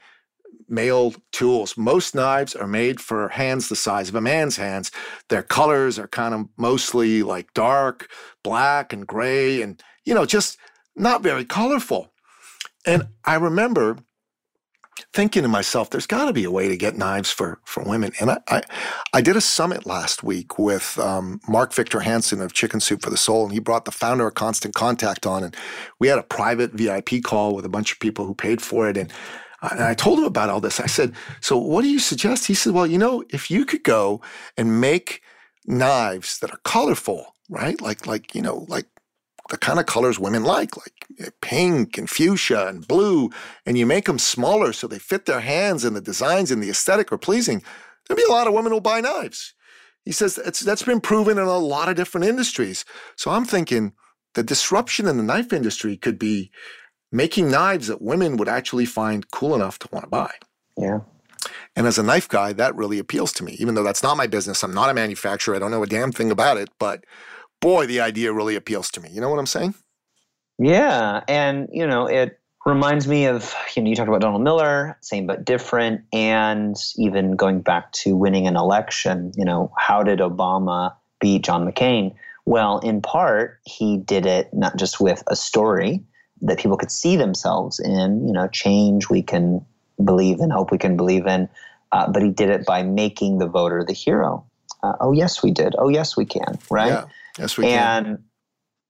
[0.70, 1.78] male tools.
[1.78, 4.92] Most knives are made for hands the size of a man's hands.
[5.30, 8.10] Their colors are kind of mostly like dark,
[8.44, 10.58] black and gray and you know, just
[10.96, 12.14] not very colorful.
[12.86, 13.98] And I remember
[15.14, 18.12] thinking to myself, there's got to be a way to get knives for, for women.
[18.22, 18.62] And I, I,
[19.14, 23.10] I did a summit last week with um, Mark Victor Hansen of Chicken Soup for
[23.10, 25.44] the Soul, and he brought the founder of Constant Contact on.
[25.44, 25.56] And
[26.00, 28.96] we had a private VIP call with a bunch of people who paid for it.
[28.96, 29.12] And,
[29.72, 30.80] and I told him about all this.
[30.80, 32.48] I said, So what do you suggest?
[32.48, 34.22] He said, Well, you know, if you could go
[34.58, 35.22] and make
[35.66, 37.80] knives that are colorful, right?
[37.82, 38.86] Like, like, you know, like
[39.50, 43.30] the kind of colors women like, like pink and fuchsia and blue,
[43.66, 46.70] and you make them smaller so they fit their hands and the designs and the
[46.70, 47.62] aesthetic are pleasing,
[48.08, 49.54] there'll be a lot of women who'll buy knives.
[50.04, 52.86] He says that's been proven in a lot of different industries.
[53.16, 53.94] So I'm thinking
[54.36, 56.52] the disruption in the knife industry could be
[57.16, 60.32] making knives that women would actually find cool enough to want to buy.
[60.78, 61.00] Yeah.
[61.76, 64.28] And as a knife guy, that really appeals to me, even though that's not my
[64.28, 64.64] business.
[64.64, 65.56] I'm not a manufacturer.
[65.56, 67.06] I don't know a damn thing about it, but
[67.62, 69.10] boy, the idea really appeals to me.
[69.12, 69.76] You know what I'm saying?
[70.60, 71.22] Yeah.
[71.28, 75.26] And, you know, it reminds me of, you know, you talked about Donald Miller, same
[75.26, 76.02] but different.
[76.12, 81.70] And even going back to winning an election, you know, how did Obama beat John
[81.70, 82.14] McCain?
[82.46, 86.04] Well, in part, he did it not just with a story
[86.42, 89.66] that people could see themselves in, you know, change we can
[90.04, 91.48] believe in, hope we can believe in,
[91.92, 94.46] uh, but he did it by making the voter the hero.
[94.84, 95.76] Uh, oh, yes, we did.
[95.78, 96.88] Oh, yes, we can, right?
[96.88, 97.06] Yeah.
[97.40, 97.98] Yes, we can.
[97.98, 98.24] and, can.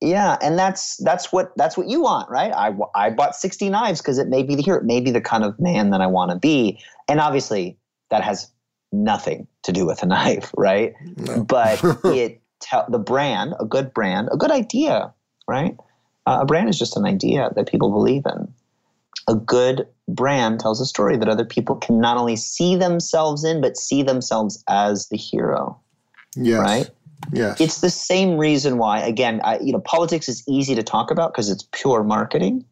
[0.02, 2.52] Yeah, and that's that's what that's what you want, right?
[2.52, 4.78] I, I bought 60 knives because it may be the hero.
[4.78, 6.80] It made me the kind of man that I want to be.
[7.08, 7.78] And obviously,
[8.12, 8.52] that has
[8.92, 10.94] nothing to do with a knife, right?
[11.18, 11.44] No.
[11.44, 15.14] But it tell the brand, a good brand, a good idea,
[15.48, 15.78] right?
[16.26, 18.52] Uh, a brand is just an idea that people believe in.
[19.28, 23.62] A good brand tells a story that other people can not only see themselves in,
[23.62, 25.80] but see themselves as the hero.
[26.36, 26.60] Yes.
[26.60, 26.90] Right?
[27.32, 27.60] Yes.
[27.60, 31.34] It's the same reason why, again, I, you know, politics is easy to talk about
[31.34, 32.66] because it's pure marketing,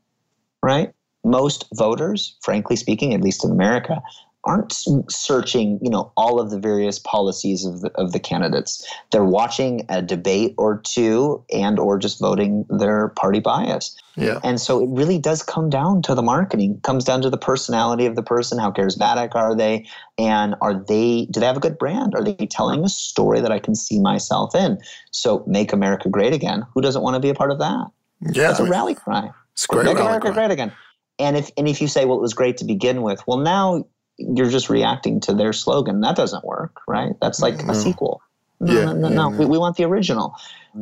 [0.61, 0.93] right?
[1.23, 4.01] Most voters, frankly speaking, at least in America,
[4.45, 4.73] aren't
[5.09, 8.85] searching, you know, all of the various policies of the, of the candidates.
[9.11, 13.95] They're watching a debate or two and or just voting their party bias.
[14.15, 14.39] Yeah.
[14.43, 17.37] And so it really does come down to the marketing, it comes down to the
[17.37, 21.61] personality of the person, how charismatic are they, and are they do they have a
[21.61, 22.13] good brand?
[22.13, 24.77] Are they telling a story that I can see myself in?
[25.11, 26.65] So make America great again.
[26.73, 27.87] Who doesn't want to be a part of that?
[28.33, 28.51] Yeah.
[28.51, 29.31] It's a rally cry.
[29.53, 29.85] It's great.
[29.85, 30.73] Make America great again.
[31.19, 33.85] And if and if you say, well, it was great to begin with, well, now
[34.17, 36.01] you're just reacting to their slogan.
[36.01, 37.13] That doesn't work, right?
[37.21, 38.21] That's like a sequel.
[38.59, 39.31] No, Yeah, no, no, no.
[39.31, 39.37] yeah.
[39.39, 40.35] We, we want the original.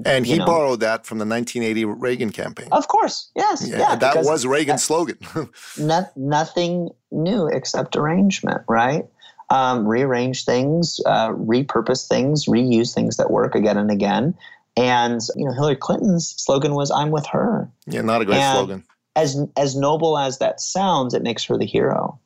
[0.06, 0.46] And he know.
[0.46, 2.68] borrowed that from the 1980 Reagan campaign.
[2.72, 3.96] Of course, yes, yeah, yeah.
[3.96, 5.18] that was Reagan's slogan.
[5.78, 9.06] no, nothing new except arrangement, right?
[9.50, 14.34] Um, rearrange things, uh, repurpose things, reuse things that work again and again.
[14.78, 18.56] And you know, Hillary Clinton's slogan was "I'm with her." yeah, not a great And-
[18.58, 18.84] slogan.
[19.18, 22.18] As as noble as that sounds, it makes her the hero.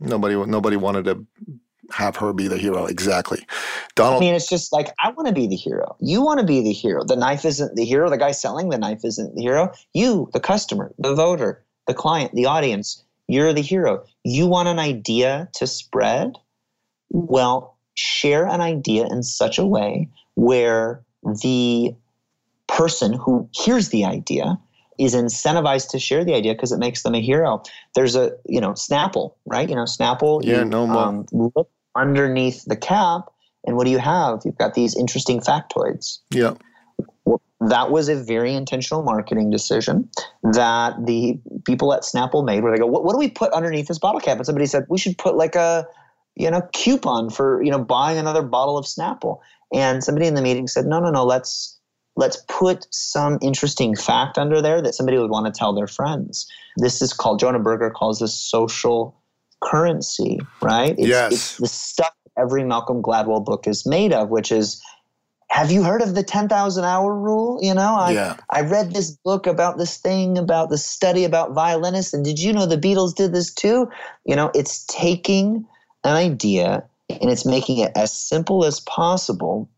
[0.00, 1.26] Nobody, nobody wanted to
[1.90, 2.86] have her be the hero.
[2.86, 3.46] Exactly.
[3.94, 4.22] Donald.
[4.22, 5.96] I mean, it's just like I want to be the hero.
[6.00, 7.04] You want to be the hero.
[7.04, 8.10] The knife isn't the hero.
[8.10, 9.72] The guy selling the knife isn't the hero.
[9.92, 14.04] You, the customer, the voter, the client, the audience, you're the hero.
[14.24, 16.36] You want an idea to spread?
[17.10, 21.02] Well, share an idea in such a way where
[21.42, 21.94] the
[22.66, 24.58] person who hears the idea
[24.98, 27.62] is incentivized to share the idea because it makes them a hero.
[27.94, 29.68] There's a, you know, Snapple, right?
[29.68, 30.44] You know, Snapple.
[30.44, 31.02] Yeah, you, no more.
[31.02, 33.30] Um, look underneath the cap,
[33.66, 34.42] and what do you have?
[34.44, 36.18] You've got these interesting factoids.
[36.30, 36.54] yeah.
[37.24, 40.08] Well, that was a very intentional marketing decision
[40.42, 43.88] that the people at Snapple made where they go, what, what do we put underneath
[43.88, 44.36] this bottle cap?
[44.36, 45.86] And somebody said, we should put like a,
[46.36, 49.40] you know, coupon for, you know, buying another bottle of Snapple.
[49.72, 51.73] And somebody in the meeting said, no, no, no, let's,
[52.16, 56.46] let's put some interesting fact under there that somebody would want to tell their friends.
[56.76, 59.20] This is called, Jonah Berger calls this social
[59.62, 60.94] currency, right?
[60.98, 61.32] It's, Yes.
[61.32, 64.82] It's the stuff every Malcolm Gladwell book is made of, which is,
[65.50, 67.58] have you heard of the 10,000 hour rule?
[67.62, 68.36] You know, I, Yeah.
[68.50, 72.52] I read this book about this thing, about the study about violinists, and did you
[72.52, 73.88] know the Beatles did this too?
[74.24, 75.64] You know, it's taking
[76.02, 79.68] an idea and it's making it as simple as possible.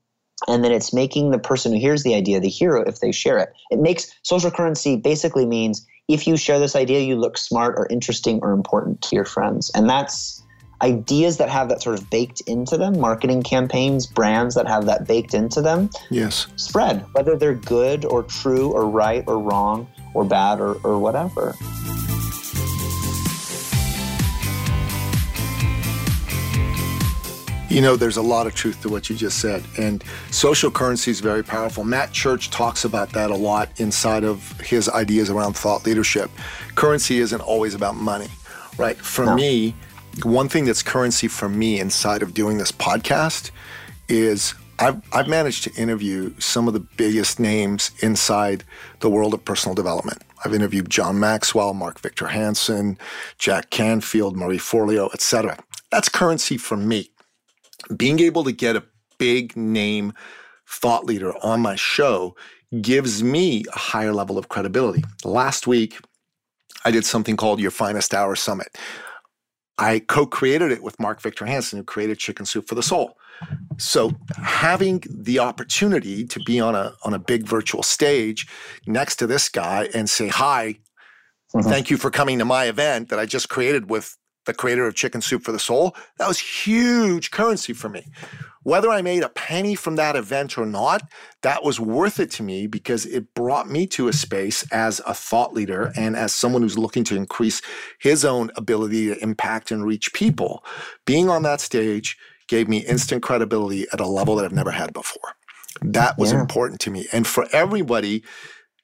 [0.48, 3.38] And then it's making the person who hears the idea the hero if they share
[3.38, 3.54] it.
[3.70, 7.86] It makes social currency basically means if you share this idea, you look smart or
[7.90, 9.70] interesting or important to your friends.
[9.74, 10.42] And that's
[10.82, 15.06] ideas that have that sort of baked into them, marketing campaigns, brands that have that
[15.06, 16.46] baked into them Yes.
[16.56, 21.54] spread, whether they're good or true or right or wrong or bad or, or whatever.
[27.76, 29.62] You know, there's a lot of truth to what you just said.
[29.76, 31.84] And social currency is very powerful.
[31.84, 36.30] Matt Church talks about that a lot inside of his ideas around thought leadership.
[36.74, 38.28] Currency isn't always about money,
[38.78, 38.96] right?
[38.96, 39.34] For No.
[39.34, 39.74] me,
[40.22, 43.50] one thing that's currency for me inside of doing this podcast
[44.08, 48.64] is I've, I've managed to interview some of the biggest names inside
[49.00, 50.22] the world of personal development.
[50.42, 52.96] I've interviewed John Maxwell, Mark Victor Hansen,
[53.36, 55.58] Jack Canfield, Marie Forleo, etc.
[55.90, 57.10] That's currency for me
[57.94, 58.84] being able to get a
[59.18, 60.12] big name
[60.68, 62.36] thought leader on my show
[62.80, 65.04] gives me a higher level of credibility.
[65.24, 65.98] Last week,
[66.84, 68.76] I did something called Your Finest Hour Summit.
[69.78, 73.16] I co created it with Mark Victor Hansen, who created Chicken Soup for the Soul.
[73.76, 78.46] So having the opportunity to be on a on a big virtual stage
[78.86, 80.78] next to this guy and say hi,
[81.54, 81.64] Mhm.
[81.64, 84.94] thank you for coming to my event that I just created with the creator of
[84.94, 88.06] Chicken Soup for the Soul, that was huge currency for me.
[88.62, 91.02] Whether I made a penny from that event or not,
[91.42, 95.14] that was worth it to me because it brought me to a space as a
[95.14, 97.62] thought leader and as someone who's looking to increase
[98.00, 100.64] his own ability to impact and reach people.
[101.04, 102.16] Being on that stage
[102.48, 105.34] gave me instant credibility at a level that I've never had before.
[105.82, 106.40] That was Yeah.
[106.40, 107.06] important to me.
[107.12, 108.24] And for everybody,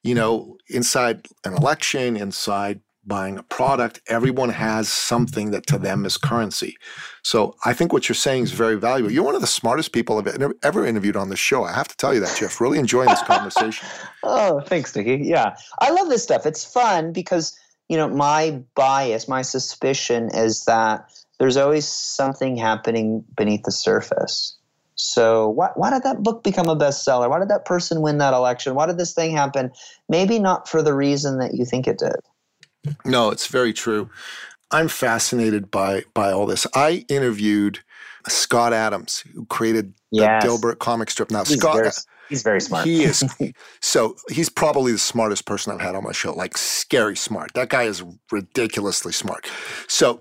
[0.05, 6.05] you know, inside an election, inside buying a product, everyone has something that to them
[6.05, 6.77] is currency.
[7.23, 9.11] So I think what you're saying is very valuable.
[9.11, 11.65] You're one of the smartest people I've ever- interviewed on the show.
[11.65, 12.61] I have to tell you that, Jeff.
[12.61, 13.87] Really enjoying this conversation.
[14.25, 15.17] Oh, thanks, Nikki.
[15.25, 15.57] Yeah.
[15.81, 16.47] I love this stuff.
[16.47, 21.11] It's fun because, you know, my bias, my suspicion is that
[21.41, 24.57] there's always something happening beneath the surface.
[24.95, 27.29] So why, why did that book become a bestseller?
[27.29, 28.77] Why did that person win that election?
[28.77, 29.73] Why did this thing happen?
[30.09, 32.15] Maybe not for the reason that you think it did.
[33.05, 34.11] No, it's very true.
[34.71, 36.67] I'm fascinated by by all this.
[36.75, 37.81] I interviewed
[38.29, 40.43] Scott Adams, who created Yes.
[40.45, 41.31] the Dilbert comic strip.
[41.31, 41.91] Now, He's Scott, very,
[42.29, 42.85] he's very smart.
[42.87, 43.25] He is.
[43.81, 46.35] so he's probably the smartest person I've had on my show.
[46.35, 47.53] Like scary smart.
[47.55, 49.51] That guy is ridiculously smart.
[49.89, 50.21] So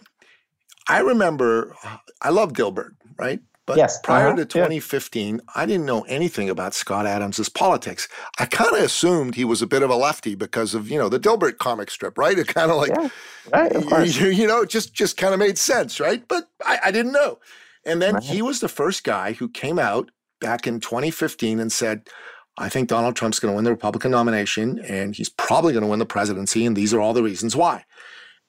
[0.87, 1.75] I remember,
[2.21, 3.39] I love Dilbert, right?
[3.71, 4.01] But yes.
[4.01, 4.35] prior uh-huh.
[4.35, 5.41] to 2015, yeah.
[5.55, 8.09] I didn't know anything about Scott Adams' politics.
[8.37, 11.07] I kind of assumed he was a bit of a lefty because of, you know,
[11.07, 12.37] the Dilbert comic strip, right?
[12.37, 13.07] It kind of like, yeah.
[13.53, 14.17] right, of course.
[14.17, 16.21] You, you know, just just kind of made sense, right?
[16.27, 17.39] But I, I didn't know.
[17.85, 18.23] And then right.
[18.23, 20.11] he was the first guy who came out
[20.41, 22.09] back in 2015 and said,
[22.57, 25.89] I think Donald Trump's going to win the Republican nomination and he's probably going to
[25.89, 26.65] win the presidency.
[26.65, 27.85] And these are all the reasons why.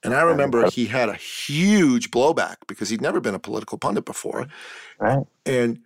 [0.05, 4.05] And I remember he had a huge blowback because he'd never been a political pundit
[4.05, 4.49] before.
[4.99, 5.25] Right.
[5.47, 5.81] And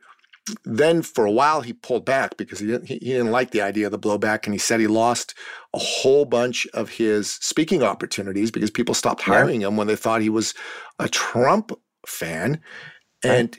[0.64, 3.87] then for a while he pulled back because he didn't, he didn't like the idea
[3.87, 5.35] of the blowback and he said he lost
[5.75, 10.23] a whole bunch of his speaking opportunities because people stopped hiring him when they thought
[10.23, 10.55] he was
[10.99, 11.73] a Trump
[12.07, 12.61] fan.
[13.25, 13.59] And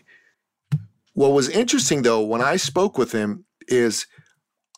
[1.14, 4.08] what was interesting though when I spoke with him is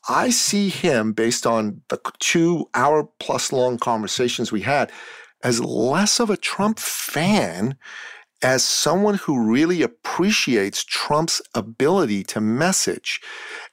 [0.07, 4.91] I see him based on the two hour plus long conversations we had
[5.43, 7.75] as less of a Trump fan
[8.41, 13.19] as someone who really appreciates Trump's ability to message.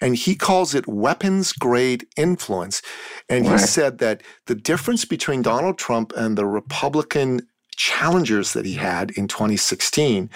[0.01, 2.83] And he calls it weapons grade influence.
[3.29, 7.47] And he said that the difference between Donald Trump and the Republican
[7.77, 10.31] challengers that he had in 2016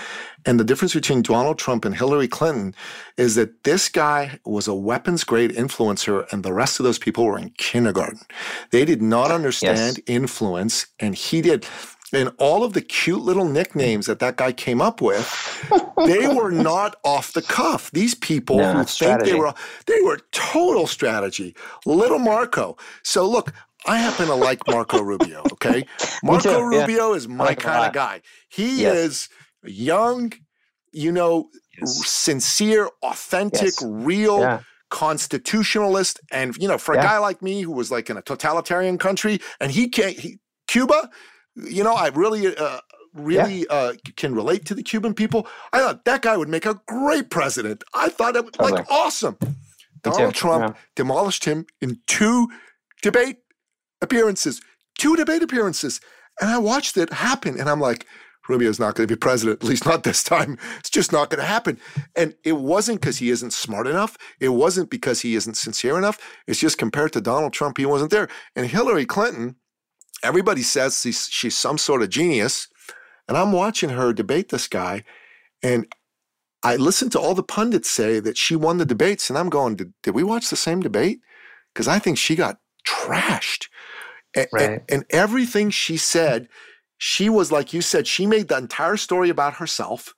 [0.46, 2.74] and the difference between Donald Trump and Hillary Clinton
[3.16, 7.24] is that this guy was a weapons grade influencer and the rest of those people
[7.26, 8.20] were in kindergarten.
[8.70, 10.04] They did not understand yes.
[10.06, 11.66] influence and he did.
[12.12, 15.28] And all of the cute little nicknames that that guy came up with,
[15.96, 17.90] they were not off the cuff.
[17.92, 19.30] These people no, who strategy.
[19.30, 19.54] think they were,
[19.86, 21.54] they were total strategy.
[21.86, 22.76] Little Marco.
[23.04, 23.52] So look,
[23.86, 25.86] I happen to like Marco Rubio, okay?
[26.22, 26.80] Marco too, yeah.
[26.80, 28.20] Rubio is my like kind of guy.
[28.48, 28.96] He yes.
[28.96, 29.28] is
[29.64, 30.32] young,
[30.92, 32.06] you know, yes.
[32.06, 33.84] sincere, authentic, yes.
[33.84, 34.40] real.
[34.40, 34.60] Yeah.
[34.90, 37.04] Constitutionalist, and you know, for a yeah.
[37.04, 41.08] guy like me who was like in a totalitarian country, and he can't, he, Cuba,
[41.54, 42.80] you know, I really, uh,
[43.14, 43.66] really yeah.
[43.70, 45.46] uh, can relate to the Cuban people.
[45.72, 47.84] I thought that guy would make a great president.
[47.94, 48.80] I thought it was totally.
[48.80, 49.38] like awesome.
[50.02, 50.82] Donald Trump yeah.
[50.96, 52.48] demolished him in two
[53.02, 53.36] debate
[54.00, 54.60] appearances,
[54.98, 56.00] two debate appearances.
[56.40, 57.58] And I watched it happen.
[57.58, 58.06] And I'm like,
[58.48, 60.58] Rubio's not going to be president, at least not this time.
[60.78, 61.78] It's just not going to happen.
[62.16, 64.16] And it wasn't because he isn't smart enough.
[64.40, 66.18] It wasn't because he isn't sincere enough.
[66.46, 68.28] It's just compared to Donald Trump, he wasn't there.
[68.56, 69.56] And Hillary Clinton,
[70.22, 72.68] everybody says she's, she's some sort of genius.
[73.28, 75.04] And I'm watching her debate this guy.
[75.62, 75.86] And
[76.62, 79.30] I listened to all the pundits say that she won the debates.
[79.30, 81.20] And I'm going, did, did we watch the same debate?
[81.72, 83.68] Because I think she got trashed.
[84.34, 84.70] And, right.
[84.70, 86.48] and, and, everything she said,
[86.98, 90.14] she was like you said, she made the entire story about herself.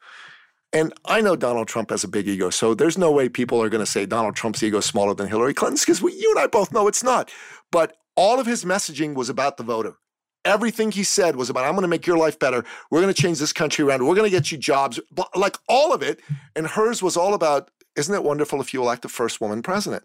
[0.72, 3.68] And I know Donald Trump has a big ego, so there's no way people are
[3.68, 6.46] going to say Donald Trump's ego is smaller than Hillary Clinton's because you and I
[6.46, 7.30] both know it's not.
[7.70, 9.96] But all of his messaging was about the voter.
[10.44, 12.64] Everything he said was about, I'm going to make your life better.
[12.90, 14.06] We're going to change this country around.
[14.06, 14.98] We're going to get you jobs,
[15.34, 16.20] like all of it.
[16.56, 20.04] And hers was all about, isn't it wonderful if you elect the first woman president?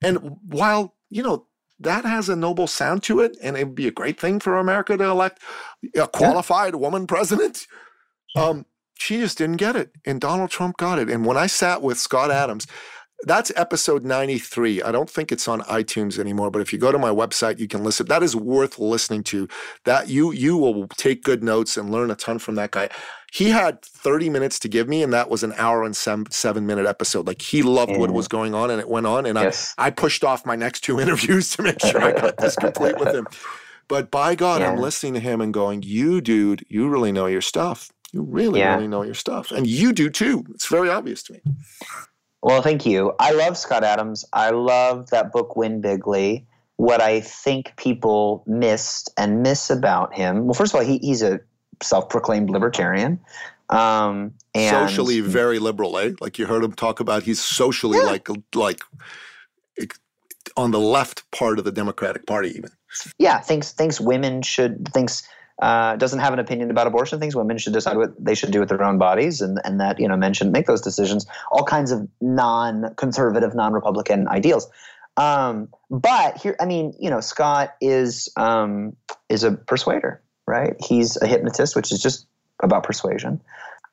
[0.00, 1.46] And while, you know,
[1.80, 4.58] that has a noble sound to it, and it would be a great thing for
[4.58, 5.40] America to elect
[5.96, 6.80] a qualified yeah.
[6.80, 7.66] woman president.
[8.36, 11.08] Um, she just didn't get it, and Donald Trump got it.
[11.08, 12.66] And when I sat with Scott Adams,
[13.22, 14.82] that's episode 93.
[14.82, 17.66] I don't think it's on iTunes anymore, but if you go to my website, you
[17.66, 18.06] can listen.
[18.06, 19.48] That is worth listening to.
[19.84, 22.90] That you you will take good notes and learn a ton from that guy.
[23.32, 26.66] He had 30 minutes to give me, and that was an hour and seven, seven
[26.66, 27.26] minute episode.
[27.26, 27.98] Like he loved mm.
[27.98, 29.26] what was going on, and it went on.
[29.26, 29.74] And yes.
[29.76, 32.98] I, I pushed off my next two interviews to make sure I got this complete
[32.98, 33.26] with him.
[33.88, 34.70] But by God, yeah.
[34.70, 37.90] I'm listening to him and going, You, dude, you really know your stuff.
[38.12, 38.74] You really, yeah.
[38.74, 39.50] really know your stuff.
[39.50, 40.44] And you do too.
[40.50, 41.40] It's very obvious to me.
[42.42, 43.14] Well, thank you.
[43.18, 44.24] I love Scott Adams.
[44.32, 46.46] I love that book, Win Bigly.
[46.76, 50.44] What I think people missed and miss about him.
[50.44, 51.40] Well, first of all, he, he's a
[51.82, 53.20] self-proclaimed libertarian.
[53.70, 56.12] Um, and socially very liberal, eh?
[56.20, 58.04] Like you heard him talk about, he's socially yeah.
[58.04, 58.80] like like
[60.56, 62.70] on the left part of the Democratic Party, even.
[63.18, 65.22] Yeah, thinks thinks women should thinks
[65.60, 67.20] uh, doesn't have an opinion about abortion.
[67.20, 70.00] Thinks women should decide what they should do with their own bodies, and and that
[70.00, 71.26] you know men shouldn't make those decisions.
[71.52, 74.68] All kinds of non-conservative, non-Republican ideals.
[75.16, 78.96] Um, but here, I mean, you know, Scott is um,
[79.28, 80.74] is a persuader, right?
[80.80, 82.26] He's a hypnotist, which is just
[82.62, 83.40] about persuasion.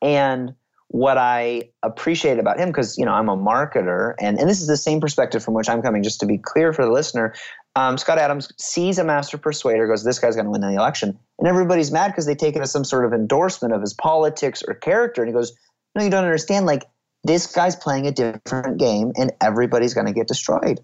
[0.02, 0.54] And
[0.88, 4.68] what I appreciate about him, because you know I'm a marketer, and and this is
[4.68, 6.02] the same perspective from which I'm coming.
[6.02, 7.34] Just to be clear for the listener,
[7.74, 11.18] um, Scott Adams sees a master persuader, goes, "This guy's going to win the election,"
[11.38, 14.62] and everybody's mad because they take it as some sort of endorsement of his politics
[14.66, 15.22] or character.
[15.22, 15.52] And he goes,
[15.94, 16.66] "No, you don't understand.
[16.66, 16.84] Like
[17.24, 20.80] this guy's playing a different game, and everybody's going to get destroyed."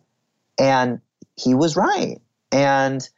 [0.58, 1.00] And
[1.36, 2.20] he was right.
[2.50, 3.08] And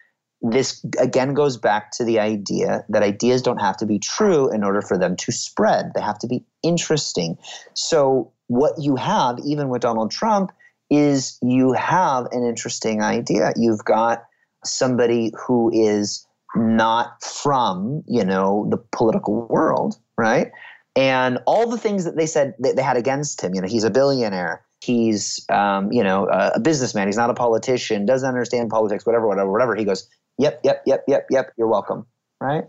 [0.45, 4.63] this again goes back to the idea that ideas don't have to be true in
[4.63, 5.93] order for them to spread.
[5.95, 7.39] They have to be interesting.
[7.73, 10.53] So, what you have, even with Donald Trump,
[10.91, 13.53] is you have an interesting idea.
[13.57, 14.25] You've got
[14.65, 20.53] somebody who is not from, you know, the political world, right?
[20.95, 23.83] And all the things that they said that they had against him, you know, he's
[23.83, 29.07] a billionaire, he's, um, you know, a businessman, he's not a politician, doesn't understand politics,
[29.07, 29.75] whatever, whatever, whatever.
[29.75, 30.09] He goes,
[30.39, 32.07] yep, yep, yep, yep, yep, you're welcome,
[32.41, 32.65] right?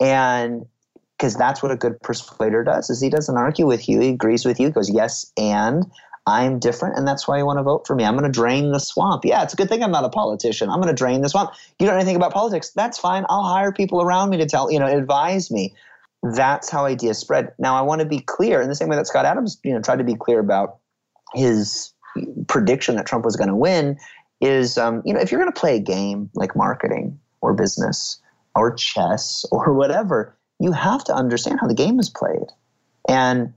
[0.00, 0.66] And
[1.16, 4.44] because that's what a good persuader does is he doesn't argue with you he agrees
[4.44, 5.90] with you he goes yes and
[6.26, 8.04] I'm different, and that's why you want to vote for me.
[8.04, 9.24] I'm going to drain the swamp.
[9.24, 10.68] Yeah, it's a good thing I'm not a politician.
[10.68, 11.52] I'm going to drain the swamp.
[11.78, 12.70] You don't know anything about politics.
[12.70, 13.24] That's fine.
[13.28, 15.72] I'll hire people around me to tell, you know, advise me.
[16.34, 17.52] That's how ideas spread.
[17.60, 19.80] Now, I want to be clear in the same way that Scott Adams, you know,
[19.80, 20.78] tried to be clear about
[21.34, 21.92] his
[22.48, 23.96] prediction that Trump was going to win.
[24.40, 28.20] Is um, you know, if you're going to play a game like marketing or business
[28.54, 32.48] or chess or whatever, you have to understand how the game is played.
[33.08, 33.54] And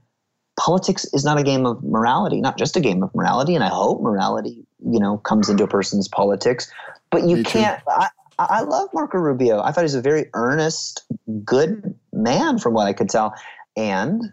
[0.58, 3.54] politics is not a game of morality, not just a game of morality.
[3.54, 6.70] And I hope morality, you know, comes into a person's politics.
[7.10, 7.82] But you Me can't.
[7.88, 8.08] I,
[8.38, 9.60] I love Marco Rubio.
[9.60, 11.04] I thought he's a very earnest,
[11.44, 13.34] good man, from what I could tell.
[13.76, 14.32] And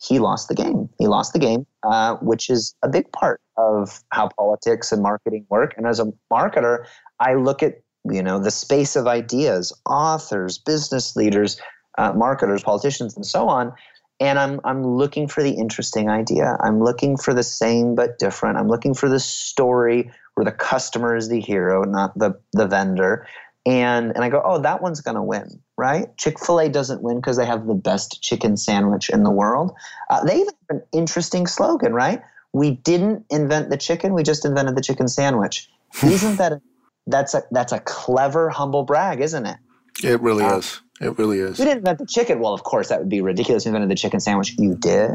[0.00, 0.87] he lost the game.
[0.98, 5.46] He lost the game, uh, which is a big part of how politics and marketing
[5.48, 5.74] work.
[5.76, 6.84] And as a marketer,
[7.20, 7.80] I look at
[8.10, 11.60] you know the space of ideas, authors, business leaders,
[11.98, 13.72] uh, marketers, politicians, and so on
[14.20, 16.56] and I'm I'm looking for the interesting idea.
[16.60, 18.58] I'm looking for the same but different.
[18.58, 23.26] I'm looking for the story where the customer is the hero, not the the vendor.
[23.66, 26.14] And and I go, oh, that one's going to win, right?
[26.18, 29.72] Chick Fil A doesn't win because they have the best chicken sandwich in the world.
[30.10, 32.20] Uh, they even have an interesting slogan, right?
[32.52, 35.70] We didn't invent the chicken; we just invented the chicken sandwich.
[36.02, 36.62] Isn't that a,
[37.06, 39.56] that's a that's a clever humble brag, isn't it?
[40.04, 40.82] It really uh, is.
[41.00, 41.58] It really is.
[41.58, 42.40] We didn't invent the chicken.
[42.40, 43.64] Well, of course, that would be ridiculous.
[43.64, 44.54] We invented the chicken sandwich.
[44.58, 45.12] You did?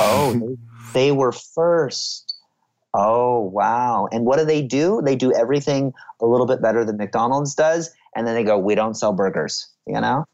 [0.00, 0.56] Oh,
[0.94, 2.34] they were first.
[2.94, 4.06] Oh, wow.
[4.12, 5.00] And what do they do?
[5.02, 7.90] They do everything a little bit better than McDonald's does.
[8.14, 10.24] And then they go, we don't sell burgers, you know?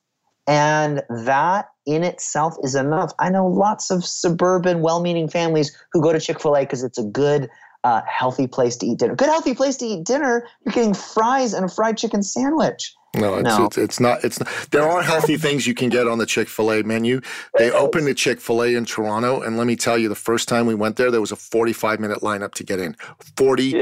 [0.47, 3.13] And that in itself is enough.
[3.19, 6.83] I know lots of suburban, well meaning families who go to Chick fil A because
[6.83, 7.51] it's a good,
[7.85, 9.15] uh, healthy place to eat dinner.
[9.15, 10.47] Good, healthy place to eat dinner.
[10.65, 12.95] You're getting fries and a fried chicken sandwich.
[13.17, 13.67] No, it's, no.
[13.67, 14.23] It's, it's, not.
[14.23, 14.49] It's not.
[14.71, 17.21] There are healthy things you can get on the Chick Fil A menu.
[17.57, 20.47] They opened the Chick Fil A in Toronto, and let me tell you, the first
[20.47, 22.97] time we went there, there was a 45 minute lineup to get in.
[23.37, 23.75] 45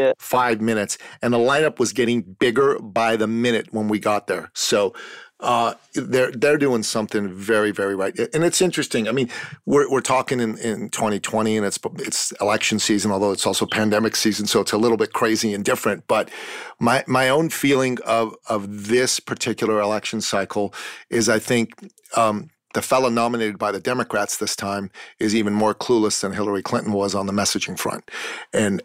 [0.61, 0.65] yeah.
[0.65, 4.51] minutes, and the lineup was getting bigger by the minute when we got there.
[4.55, 4.95] So
[5.41, 9.07] uh, they're they're doing something very very right, and it's interesting.
[9.07, 9.29] I mean,
[9.67, 14.17] we're we're talking in, in 2020, and it's it's election season, although it's also pandemic
[14.17, 16.07] season, so it's a little bit crazy and different.
[16.07, 16.31] But
[16.81, 20.73] my my own feeling of of this particular election cycle
[21.11, 21.91] is, I think.
[22.17, 26.63] Um, the fellow nominated by the Democrats this time is even more clueless than Hillary
[26.63, 28.11] Clinton was on the messaging front.
[28.53, 28.83] And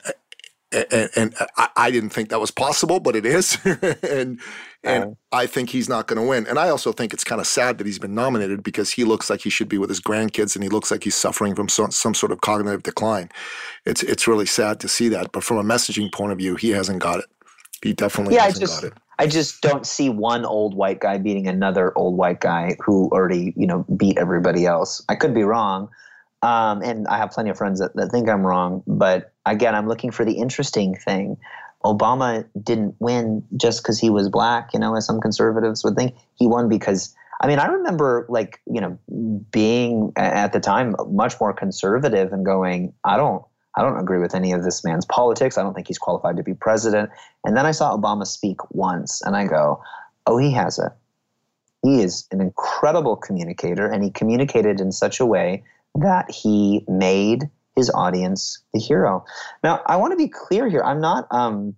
[0.71, 4.39] and, and I, I, didn't think that was possible, but it is, and
[4.83, 5.17] and oh.
[5.31, 6.47] I think he's not going to win.
[6.47, 9.29] And I also think it's kind of sad that he's been nominated because he looks
[9.29, 11.91] like he should be with his grandkids, and he looks like he's suffering from some,
[11.91, 13.29] some sort of cognitive decline.
[13.85, 16.69] It's it's really sad to see that, but from a messaging point of view, he
[16.69, 17.25] hasn't got it.
[17.83, 18.97] He definitely yeah, hasn't I just, got it.
[19.19, 23.53] I just don't see one old white guy beating another old white guy who already
[23.57, 25.03] you know beat everybody else.
[25.09, 25.89] I could be wrong.
[26.43, 29.87] Um, and I have plenty of friends that, that think I'm wrong, but again, I'm
[29.87, 31.37] looking for the interesting thing.
[31.83, 36.15] Obama didn't win just because he was black, you know, as some conservatives would think.
[36.35, 38.99] He won because, I mean, I remember like, you know,
[39.51, 43.43] being at the time much more conservative and going, I don't,
[43.75, 45.57] I don't agree with any of this man's politics.
[45.57, 47.09] I don't think he's qualified to be president.
[47.45, 49.81] And then I saw Obama speak once and I go,
[50.27, 50.91] oh, he has it.
[51.81, 55.63] He is an incredible communicator and he communicated in such a way
[55.95, 57.49] that he made
[57.81, 59.25] his audience the hero.
[59.63, 60.83] Now, I want to be clear here.
[60.83, 61.75] I'm not, um,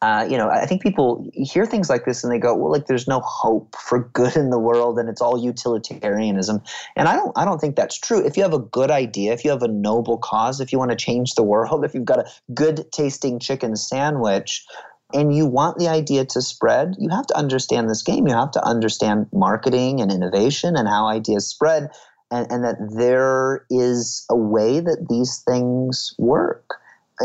[0.00, 2.86] uh, you know, I think people hear things like this and they go, "Well, like
[2.86, 6.62] there's no hope for good in the world, and it's all utilitarianism."
[6.96, 8.24] And I don't, I don't think that's true.
[8.24, 10.90] If you have a good idea, if you have a noble cause, if you want
[10.90, 14.64] to change the world, if you've got a good tasting chicken sandwich,
[15.12, 18.26] and you want the idea to spread, you have to understand this game.
[18.26, 21.90] You have to understand marketing and innovation and how ideas spread
[22.30, 26.80] and, and that there is a way that these things work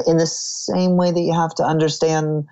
[0.07, 2.47] in the same way that you have to understand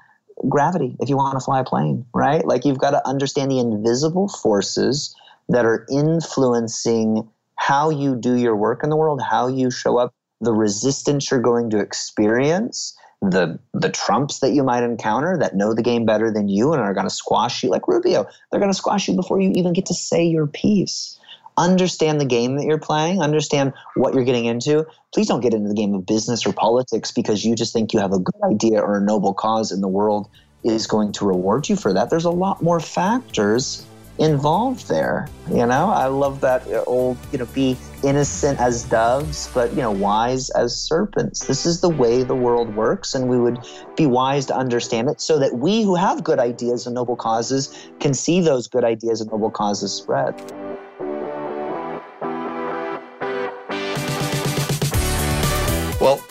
[0.48, 2.46] gravity if you want to fly a plane, right?
[2.46, 5.16] Like you've got to understand the invisible forces
[5.50, 10.14] that are influencing how you do your work in the world, how you show up,
[10.42, 15.74] the resistance you're going to experience, the the Trumps that you might encounter that know
[15.74, 18.28] the game better than you and are going to squash you, like Rubio.
[18.52, 21.18] They're going to squash you before you even get to say your piece.
[21.58, 23.22] Understand the game that you're playing.
[23.22, 24.86] Understand what you're getting into.
[25.14, 28.00] Please don't get into the game of business or politics because you just think you
[28.00, 30.30] have a good idea or a noble cause in the world
[30.64, 32.10] is going to reward you for that.
[32.10, 33.86] There's a lot more factors
[34.20, 35.28] involved there.
[35.50, 39.92] You know, I love that old, you know, be innocent as doves, but, you know,
[39.92, 41.46] wise as serpents.
[41.46, 43.60] This is the way the world works, and we would
[43.96, 47.90] be wise to understand it so that we who have good ideas and noble causes
[48.00, 50.63] can see those good ideas and noble causes spread.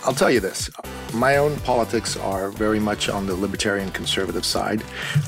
[0.04, 0.68] I'll tell you this.
[1.14, 4.82] My own politics are very much on the libertarian conservative side.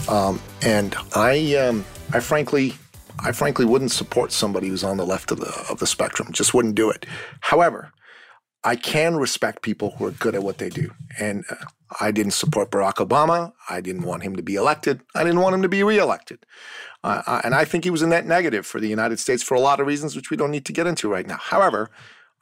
[0.09, 2.75] Um, and I, um, I frankly,
[3.21, 6.33] I frankly wouldn't support somebody who's on the left of the of the spectrum.
[6.33, 7.07] Just wouldn't do it.
[7.41, 7.93] However,
[8.65, 11.57] I can respect people who are good at what they do, and uh,
[12.01, 13.53] I didn't support Barack Obama.
[13.69, 15.03] I didn't want him to be elected.
[15.15, 16.45] I didn't want him to be reelected,
[17.05, 19.61] uh, and I think he was a net negative for the United States for a
[19.61, 21.39] lot of reasons, which we don't need to get into right now.
[21.41, 21.91] However,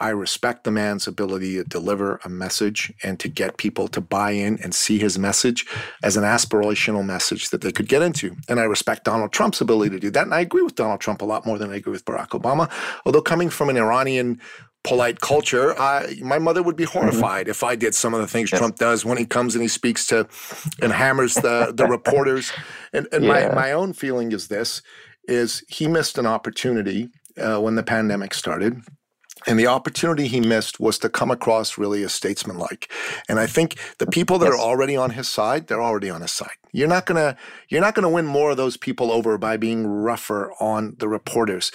[0.02, 4.32] I respect the man's ability to deliver a message and to get people to buy
[4.32, 5.64] in and see his message
[6.02, 8.34] as an aspirational message that they could get into.
[8.48, 10.24] And I respect Donald Trump's ability to do that.
[10.24, 12.68] And I agree with Donald Trump a lot more than I agree with Barack Obama.
[13.06, 14.40] Although coming from an Iranian
[14.82, 16.98] polite culture, I, my mother would be mm-hmm.
[16.98, 17.50] horrified mm-hmm.
[17.52, 18.58] if I did some of the things yes.
[18.58, 20.26] Trump does when he comes and he speaks to
[20.82, 22.50] and hammers the, the reporters.
[22.92, 23.50] And, and yeah.
[23.50, 24.82] my, my own feeling is this,
[25.28, 28.82] is he missed an opportunity uh, when the pandemic started
[29.46, 32.90] and the opportunity he missed was to come across really as statesmanlike.
[33.28, 34.54] And I think the people that yes.
[34.54, 36.56] are already on his side, they're already on his side.
[36.72, 37.36] You're not gonna
[37.68, 41.70] you're not gonna win more of those people over by being rougher on the reporters.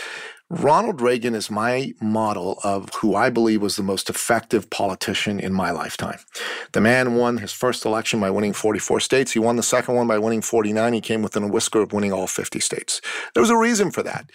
[0.49, 5.53] Ronald Reagan is my model of who I believe was the most effective politician in
[5.53, 6.19] my lifetime.
[6.71, 9.33] The man won his first election by winning 44 states.
[9.33, 10.93] He won the second one by winning 49.
[10.93, 13.01] He came within a whisker of winning all 50 states.
[13.33, 14.31] There was a reason for that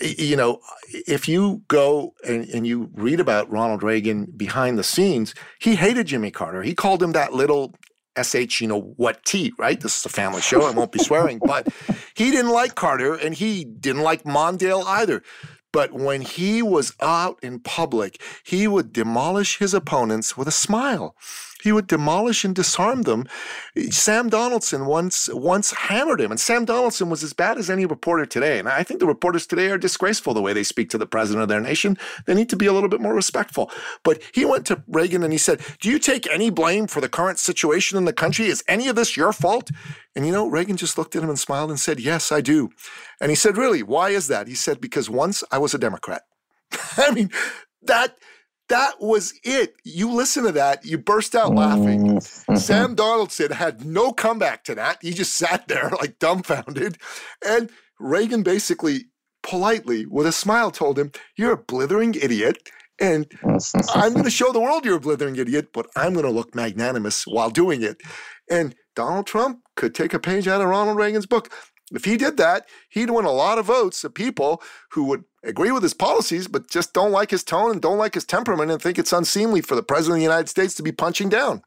[0.00, 0.60] you know,
[0.92, 6.06] if you go and, and, you read about Ronald Reagan behind the scenes, he hated
[6.06, 6.62] Jimmy Carter.
[6.62, 7.74] He called him that little
[8.22, 9.80] sh, you know, what T, right?
[9.80, 10.66] This is a family show.
[10.66, 11.68] I won't be swearing, but
[12.14, 15.22] he didn't like Carter and he didn't like Mondale either.
[15.72, 21.14] But when he was out in public, he would demolish his opponents with a smile.
[21.62, 23.26] He would demolish and disarm them.
[23.90, 28.26] Sam Donaldson once once hammered him, and Sam Donaldson was as bad as any reporter
[28.26, 28.58] today.
[28.58, 31.42] And I think the reporters today are disgraceful the way they speak to the president
[31.42, 31.98] of their nation.
[32.26, 33.70] They need to be a little bit more respectful.
[34.04, 37.08] But he went to Reagan and he said, "Do you take any blame for the
[37.08, 38.46] current situation in the country?
[38.46, 39.70] Is any of this your fault?"
[40.14, 42.70] And you know, Reagan just looked at him and smiled and said, "Yes, I do."
[43.20, 43.82] And he said, "Really?
[43.82, 46.22] Why is that?" He said, "Because once I was a Democrat."
[46.96, 47.30] I mean,
[47.82, 48.16] that
[48.68, 49.74] that was it.
[49.84, 52.18] You listen to that, you burst out laughing.
[52.18, 52.56] Mm-hmm.
[52.56, 54.98] Sam Donaldson had no comeback to that.
[55.02, 56.98] He just sat there like dumbfounded.
[57.46, 59.06] And Reagan basically
[59.42, 62.68] politely, with a smile, told him, You're a blithering idiot.
[63.00, 63.30] And
[63.94, 66.56] I'm going to show the world you're a blithering idiot, but I'm going to look
[66.56, 68.00] magnanimous while doing it.
[68.50, 71.52] And Donald Trump could take a page out of Ronald Reagan's book.
[71.92, 75.70] If he did that, he'd win a lot of votes of people who would agree
[75.70, 78.80] with his policies, but just don't like his tone and don't like his temperament and
[78.80, 81.62] think it's unseemly for the president of the United States to be punching down.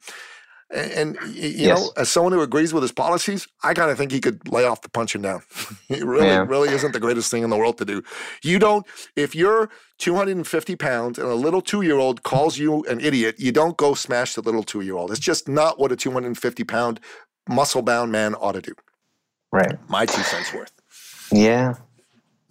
[0.73, 1.79] And, and you yes.
[1.79, 4.65] know, as someone who agrees with his policies, I kind of think he could lay
[4.65, 5.41] off the punching down.
[5.89, 6.45] it really, yeah.
[6.47, 8.03] really isn't the greatest thing in the world to do.
[8.41, 13.01] You don't, if you're 250 pounds and a little two year old calls you an
[13.01, 15.11] idiot, you don't go smash the little two year old.
[15.11, 16.99] It's just not what a 250 pound
[17.49, 18.73] muscle bound man ought to do.
[19.51, 19.77] Right.
[19.89, 20.71] My two cents worth.
[21.31, 21.75] Yeah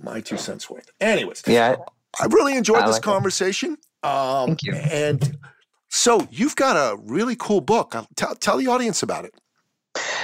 [0.03, 0.91] my two cents worth.
[1.01, 1.77] Anyways, yeah,
[2.21, 3.77] I really enjoyed I this like conversation.
[4.03, 4.75] Um, Thank you.
[4.75, 5.39] And
[5.89, 7.95] so you've got a really cool book.
[8.17, 9.35] Tell, tell the audience about it.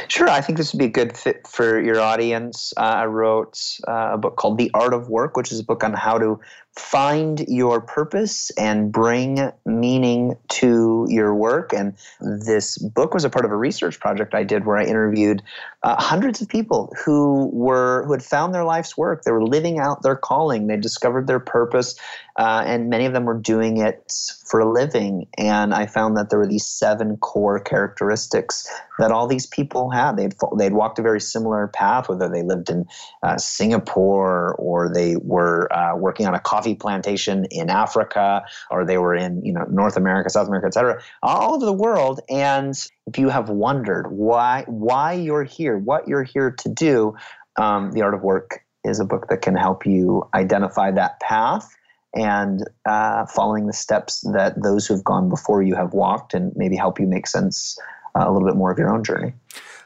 [0.09, 2.73] Sure, I think this would be a good fit for your audience.
[2.77, 5.83] Uh, I wrote uh, a book called The Art of Work, which is a book
[5.83, 6.39] on how to
[6.77, 11.73] find your purpose and bring meaning to your work.
[11.73, 15.43] And this book was a part of a research project I did where I interviewed
[15.83, 19.23] uh, hundreds of people who were who had found their life's work.
[19.23, 20.67] They were living out their calling.
[20.67, 21.95] They discovered their purpose,
[22.37, 24.13] uh, and many of them were doing it
[24.45, 25.29] for a living.
[25.39, 28.69] And I found that there were these seven core characteristics
[28.99, 30.17] that all these people had.
[30.17, 32.87] They'd they'd walked a very similar path, whether they lived in
[33.23, 38.85] uh, Singapore or they were uh, working on a coffee coffee plantation in Africa, or
[38.85, 42.21] they were in you know North America, South America, etc., all over the world.
[42.29, 42.75] And
[43.07, 47.15] if you have wondered why why you're here, what you're here to do,
[47.57, 51.69] um, the Art of Work is a book that can help you identify that path
[52.15, 56.53] and uh, following the steps that those who have gone before you have walked, and
[56.57, 57.79] maybe help you make sense
[58.15, 59.33] uh, a little bit more of your own journey.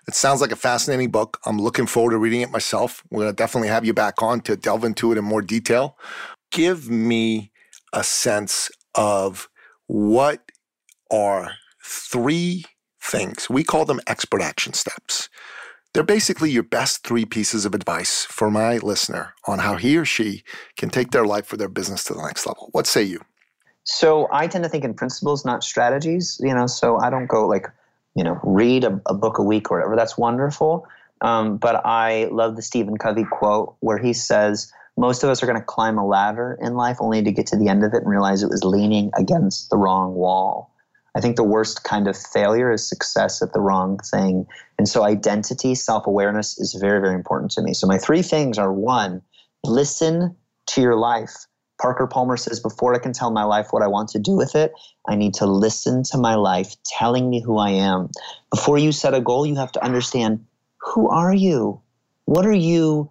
[0.09, 1.39] It sounds like a fascinating book.
[1.45, 3.05] I'm looking forward to reading it myself.
[3.11, 5.97] We're going to definitely have you back on to delve into it in more detail.
[6.51, 7.53] Give me
[7.93, 9.49] a sense of
[9.87, 10.51] what
[11.11, 11.53] are
[11.85, 12.65] three
[13.01, 13.49] things.
[13.49, 15.29] We call them expert action steps.
[15.93, 20.05] They're basically your best three pieces of advice for my listener on how he or
[20.05, 20.45] she
[20.77, 22.69] can take their life or their business to the next level.
[22.73, 23.21] What say you?
[23.83, 26.41] So I tend to think in principles, not strategies.
[26.41, 27.67] You know, so I don't go like,
[28.15, 29.97] you know, read a, a book a week or whatever.
[29.97, 30.87] That's wonderful.
[31.23, 35.47] Um, but I love the Stephen Covey quote where he says, most of us are
[35.47, 38.03] going to climb a ladder in life only to get to the end of it
[38.03, 40.75] and realize it was leaning against the wrong wall.
[41.17, 44.47] I think the worst kind of failure is success at the wrong thing.
[44.79, 47.73] And so, identity, self awareness is very, very important to me.
[47.73, 49.23] So, my three things are one,
[49.65, 50.37] listen
[50.67, 51.33] to your life.
[51.81, 54.55] Parker Palmer says, Before I can tell my life what I want to do with
[54.55, 54.71] it,
[55.09, 58.11] I need to listen to my life telling me who I am.
[58.51, 60.45] Before you set a goal, you have to understand
[60.83, 61.81] who are you?
[62.27, 63.11] What are you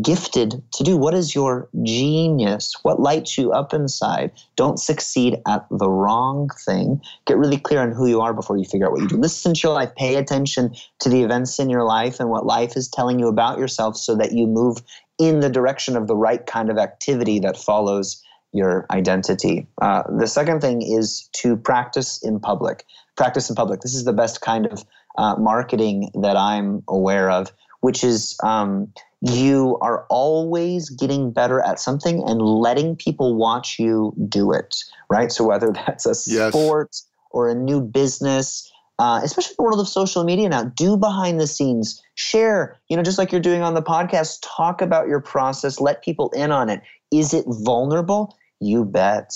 [0.00, 0.96] gifted to do?
[0.96, 2.74] What is your genius?
[2.82, 4.32] What lights you up inside?
[4.56, 7.02] Don't succeed at the wrong thing.
[7.26, 9.16] Get really clear on who you are before you figure out what you do.
[9.16, 9.94] Listen to your life.
[9.96, 13.58] Pay attention to the events in your life and what life is telling you about
[13.58, 14.78] yourself so that you move
[15.18, 18.22] in the direction of the right kind of activity that follows
[18.52, 19.66] your identity.
[19.82, 22.84] Uh, the second thing is to practice in public.
[23.16, 23.80] Practice in public.
[23.80, 24.84] This is the best kind of
[25.18, 28.92] uh, marketing that I'm aware of, which is um,
[29.24, 34.76] you are always getting better at something and letting people watch you do it,
[35.10, 35.32] right?
[35.32, 36.52] So whether that's a yes.
[36.52, 36.96] sport
[37.30, 41.46] or a new business, uh, especially the world of social media now, do behind the
[41.46, 45.80] scenes, share, you know, just like you're doing on the podcast, talk about your process,
[45.80, 46.82] let people in on it.
[47.10, 48.36] Is it vulnerable?
[48.60, 49.32] You bet.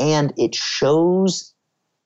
[0.00, 1.52] And it shows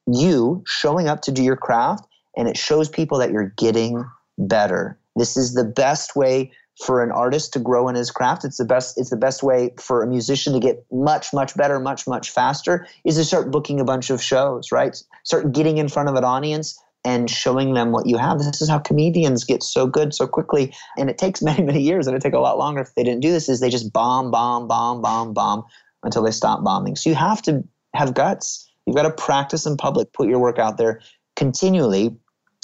[0.06, 2.04] you showing up to do your craft
[2.36, 4.04] and it shows people that you're getting
[4.36, 4.98] better.
[5.16, 6.50] This is the best way
[6.84, 9.70] for an artist to grow in his craft it's the best it's the best way
[9.78, 13.80] for a musician to get much much better much much faster is to start booking
[13.80, 15.02] a bunch of shows right?
[15.24, 18.38] Start getting in front of an audience and showing them what you have.
[18.38, 22.06] This is how comedians get so good so quickly and it takes many many years
[22.06, 22.80] and it take a lot longer.
[22.80, 25.64] If they didn't do this is they just bomb bomb bomb bomb bomb
[26.02, 26.96] until they stop bombing.
[26.96, 27.62] So you have to
[27.94, 28.70] have guts.
[28.86, 31.00] You've got to practice in public put your work out there
[31.36, 32.16] continually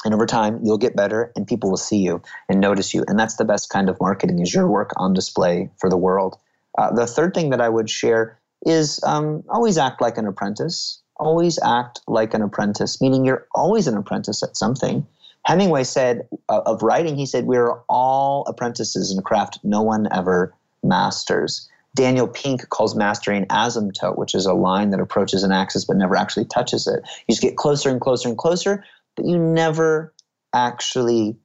[0.07, 3.05] and over time, you'll get better and people will see you and notice you.
[3.09, 6.39] And that's the best kind of marketing is your work on display for the world.
[6.79, 11.03] Uh, the third thing that I would share is um, always act like an apprentice.
[11.17, 15.05] Always act like an apprentice, meaning you're always an apprentice at something.
[15.45, 20.07] Hemingway said uh, of writing, he said, We're all apprentices in a craft no one
[20.13, 20.55] ever
[20.85, 21.69] masters.
[21.97, 26.15] Daniel Pink calls mastering asymptote, which is a line that approaches an axis but never
[26.15, 27.01] actually touches it.
[27.27, 28.85] You just get closer and closer and closer
[29.17, 30.15] but you never
[30.55, 31.37] actually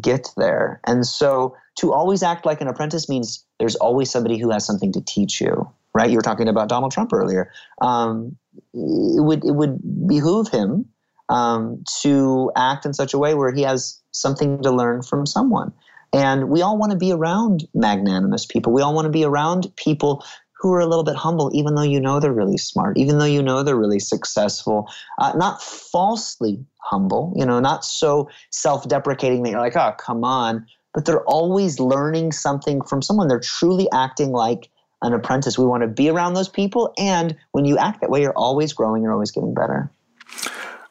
[0.00, 0.80] get there.
[0.86, 4.92] And so to always act like an apprentice means there's always somebody who has something
[4.92, 6.10] to teach you, right?
[6.10, 7.50] You were talking about Donald Trump earlier.
[7.80, 8.36] Um,
[8.74, 10.86] it would it would behoove him
[11.28, 15.72] um, to act in such a way where he has something to learn from someone.
[16.12, 18.72] And we all want to be around magnanimous people.
[18.72, 20.22] We all want to be around people
[20.62, 23.24] who are a little bit humble, even though you know they're really smart, even though
[23.24, 24.88] you know they're really successful,
[25.18, 30.22] uh, not falsely humble, you know, not so self deprecating that you're like, oh, come
[30.22, 33.26] on, but they're always learning something from someone.
[33.26, 34.70] They're truly acting like
[35.02, 35.58] an apprentice.
[35.58, 36.94] We want to be around those people.
[36.96, 39.90] And when you act that way, you're always growing, you're always getting better.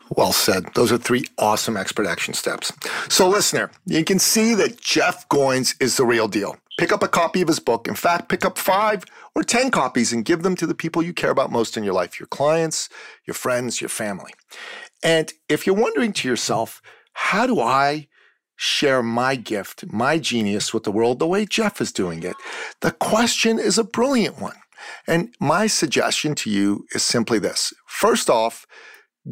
[0.09, 0.73] Well said.
[0.73, 2.73] Those are three awesome expert action steps.
[3.07, 6.57] So, listener, you can see that Jeff Goins is the real deal.
[6.77, 7.87] Pick up a copy of his book.
[7.87, 9.05] In fact, pick up five
[9.35, 11.93] or 10 copies and give them to the people you care about most in your
[11.93, 12.89] life your clients,
[13.25, 14.31] your friends, your family.
[15.03, 16.81] And if you're wondering to yourself,
[17.13, 18.07] how do I
[18.55, 22.35] share my gift, my genius with the world the way Jeff is doing it?
[22.81, 24.57] The question is a brilliant one.
[25.07, 27.73] And my suggestion to you is simply this.
[27.87, 28.65] First off,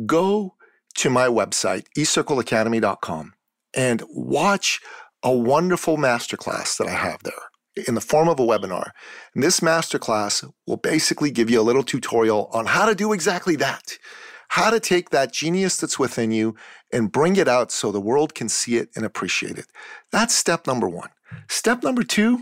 [0.05, 0.55] go
[0.95, 3.33] to my website, ecircleacademy.com,
[3.75, 4.79] and watch
[5.23, 7.33] a wonderful masterclass that I have there
[7.87, 8.91] in the form of a webinar.
[9.33, 13.55] And this masterclass will basically give you a little tutorial on how to do exactly
[13.57, 13.97] that.
[14.49, 16.55] How to take that genius that's within you
[16.91, 19.67] and bring it out so the world can see it and appreciate it.
[20.11, 21.09] That's step number one.
[21.47, 22.39] Step number two,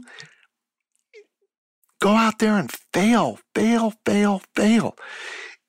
[2.02, 4.96] go out there and fail, fail, fail, fail.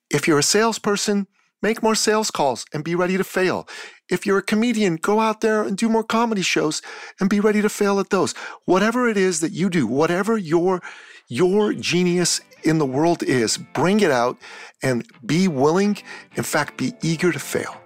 [0.09, 1.27] If you're a salesperson,
[1.61, 3.67] Make more sales calls and be ready to fail.
[4.09, 6.81] If you're a comedian, go out there and do more comedy shows
[7.19, 8.33] and be ready to fail at those.
[8.65, 10.81] Whatever it is that you do, whatever your
[11.27, 14.35] your genius in the world is, bring it out
[14.81, 15.97] and be willing,
[16.35, 17.77] in fact, be eager to fail.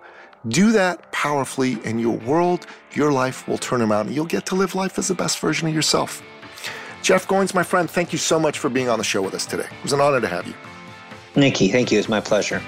[0.48, 4.56] Do that powerfully, and your world, your life will turn around, and you'll get to
[4.56, 6.22] live life as the best version of yourself.
[7.02, 9.46] Jeff Goins, my friend, thank you so much for being on the show with us
[9.46, 9.66] today.
[9.66, 10.54] It was an honor to have you.
[11.36, 12.00] Nikki, thank you.
[12.00, 12.62] It's my pleasure.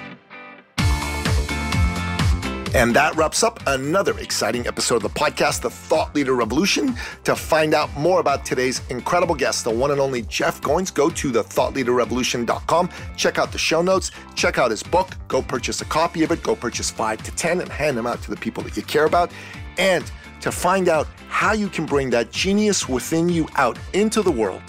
[2.76, 6.94] And that wraps up another exciting episode of the podcast, The Thought Leader Revolution.
[7.24, 11.08] To find out more about today's incredible guest, the one and only Jeff Goins, go
[11.08, 12.90] to thethoughtleaderrevolution.com.
[13.16, 16.42] Check out the show notes, check out his book, go purchase a copy of it,
[16.42, 19.06] go purchase five to 10 and hand them out to the people that you care
[19.06, 19.30] about.
[19.78, 20.04] And
[20.42, 24.62] to find out how you can bring that genius within you out into the world,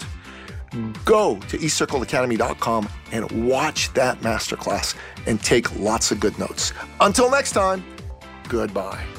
[1.04, 4.94] go to eCircleacademy.com and watch that masterclass
[5.26, 6.72] and take lots of good notes.
[7.00, 7.84] Until next time,
[8.48, 9.17] goodbye.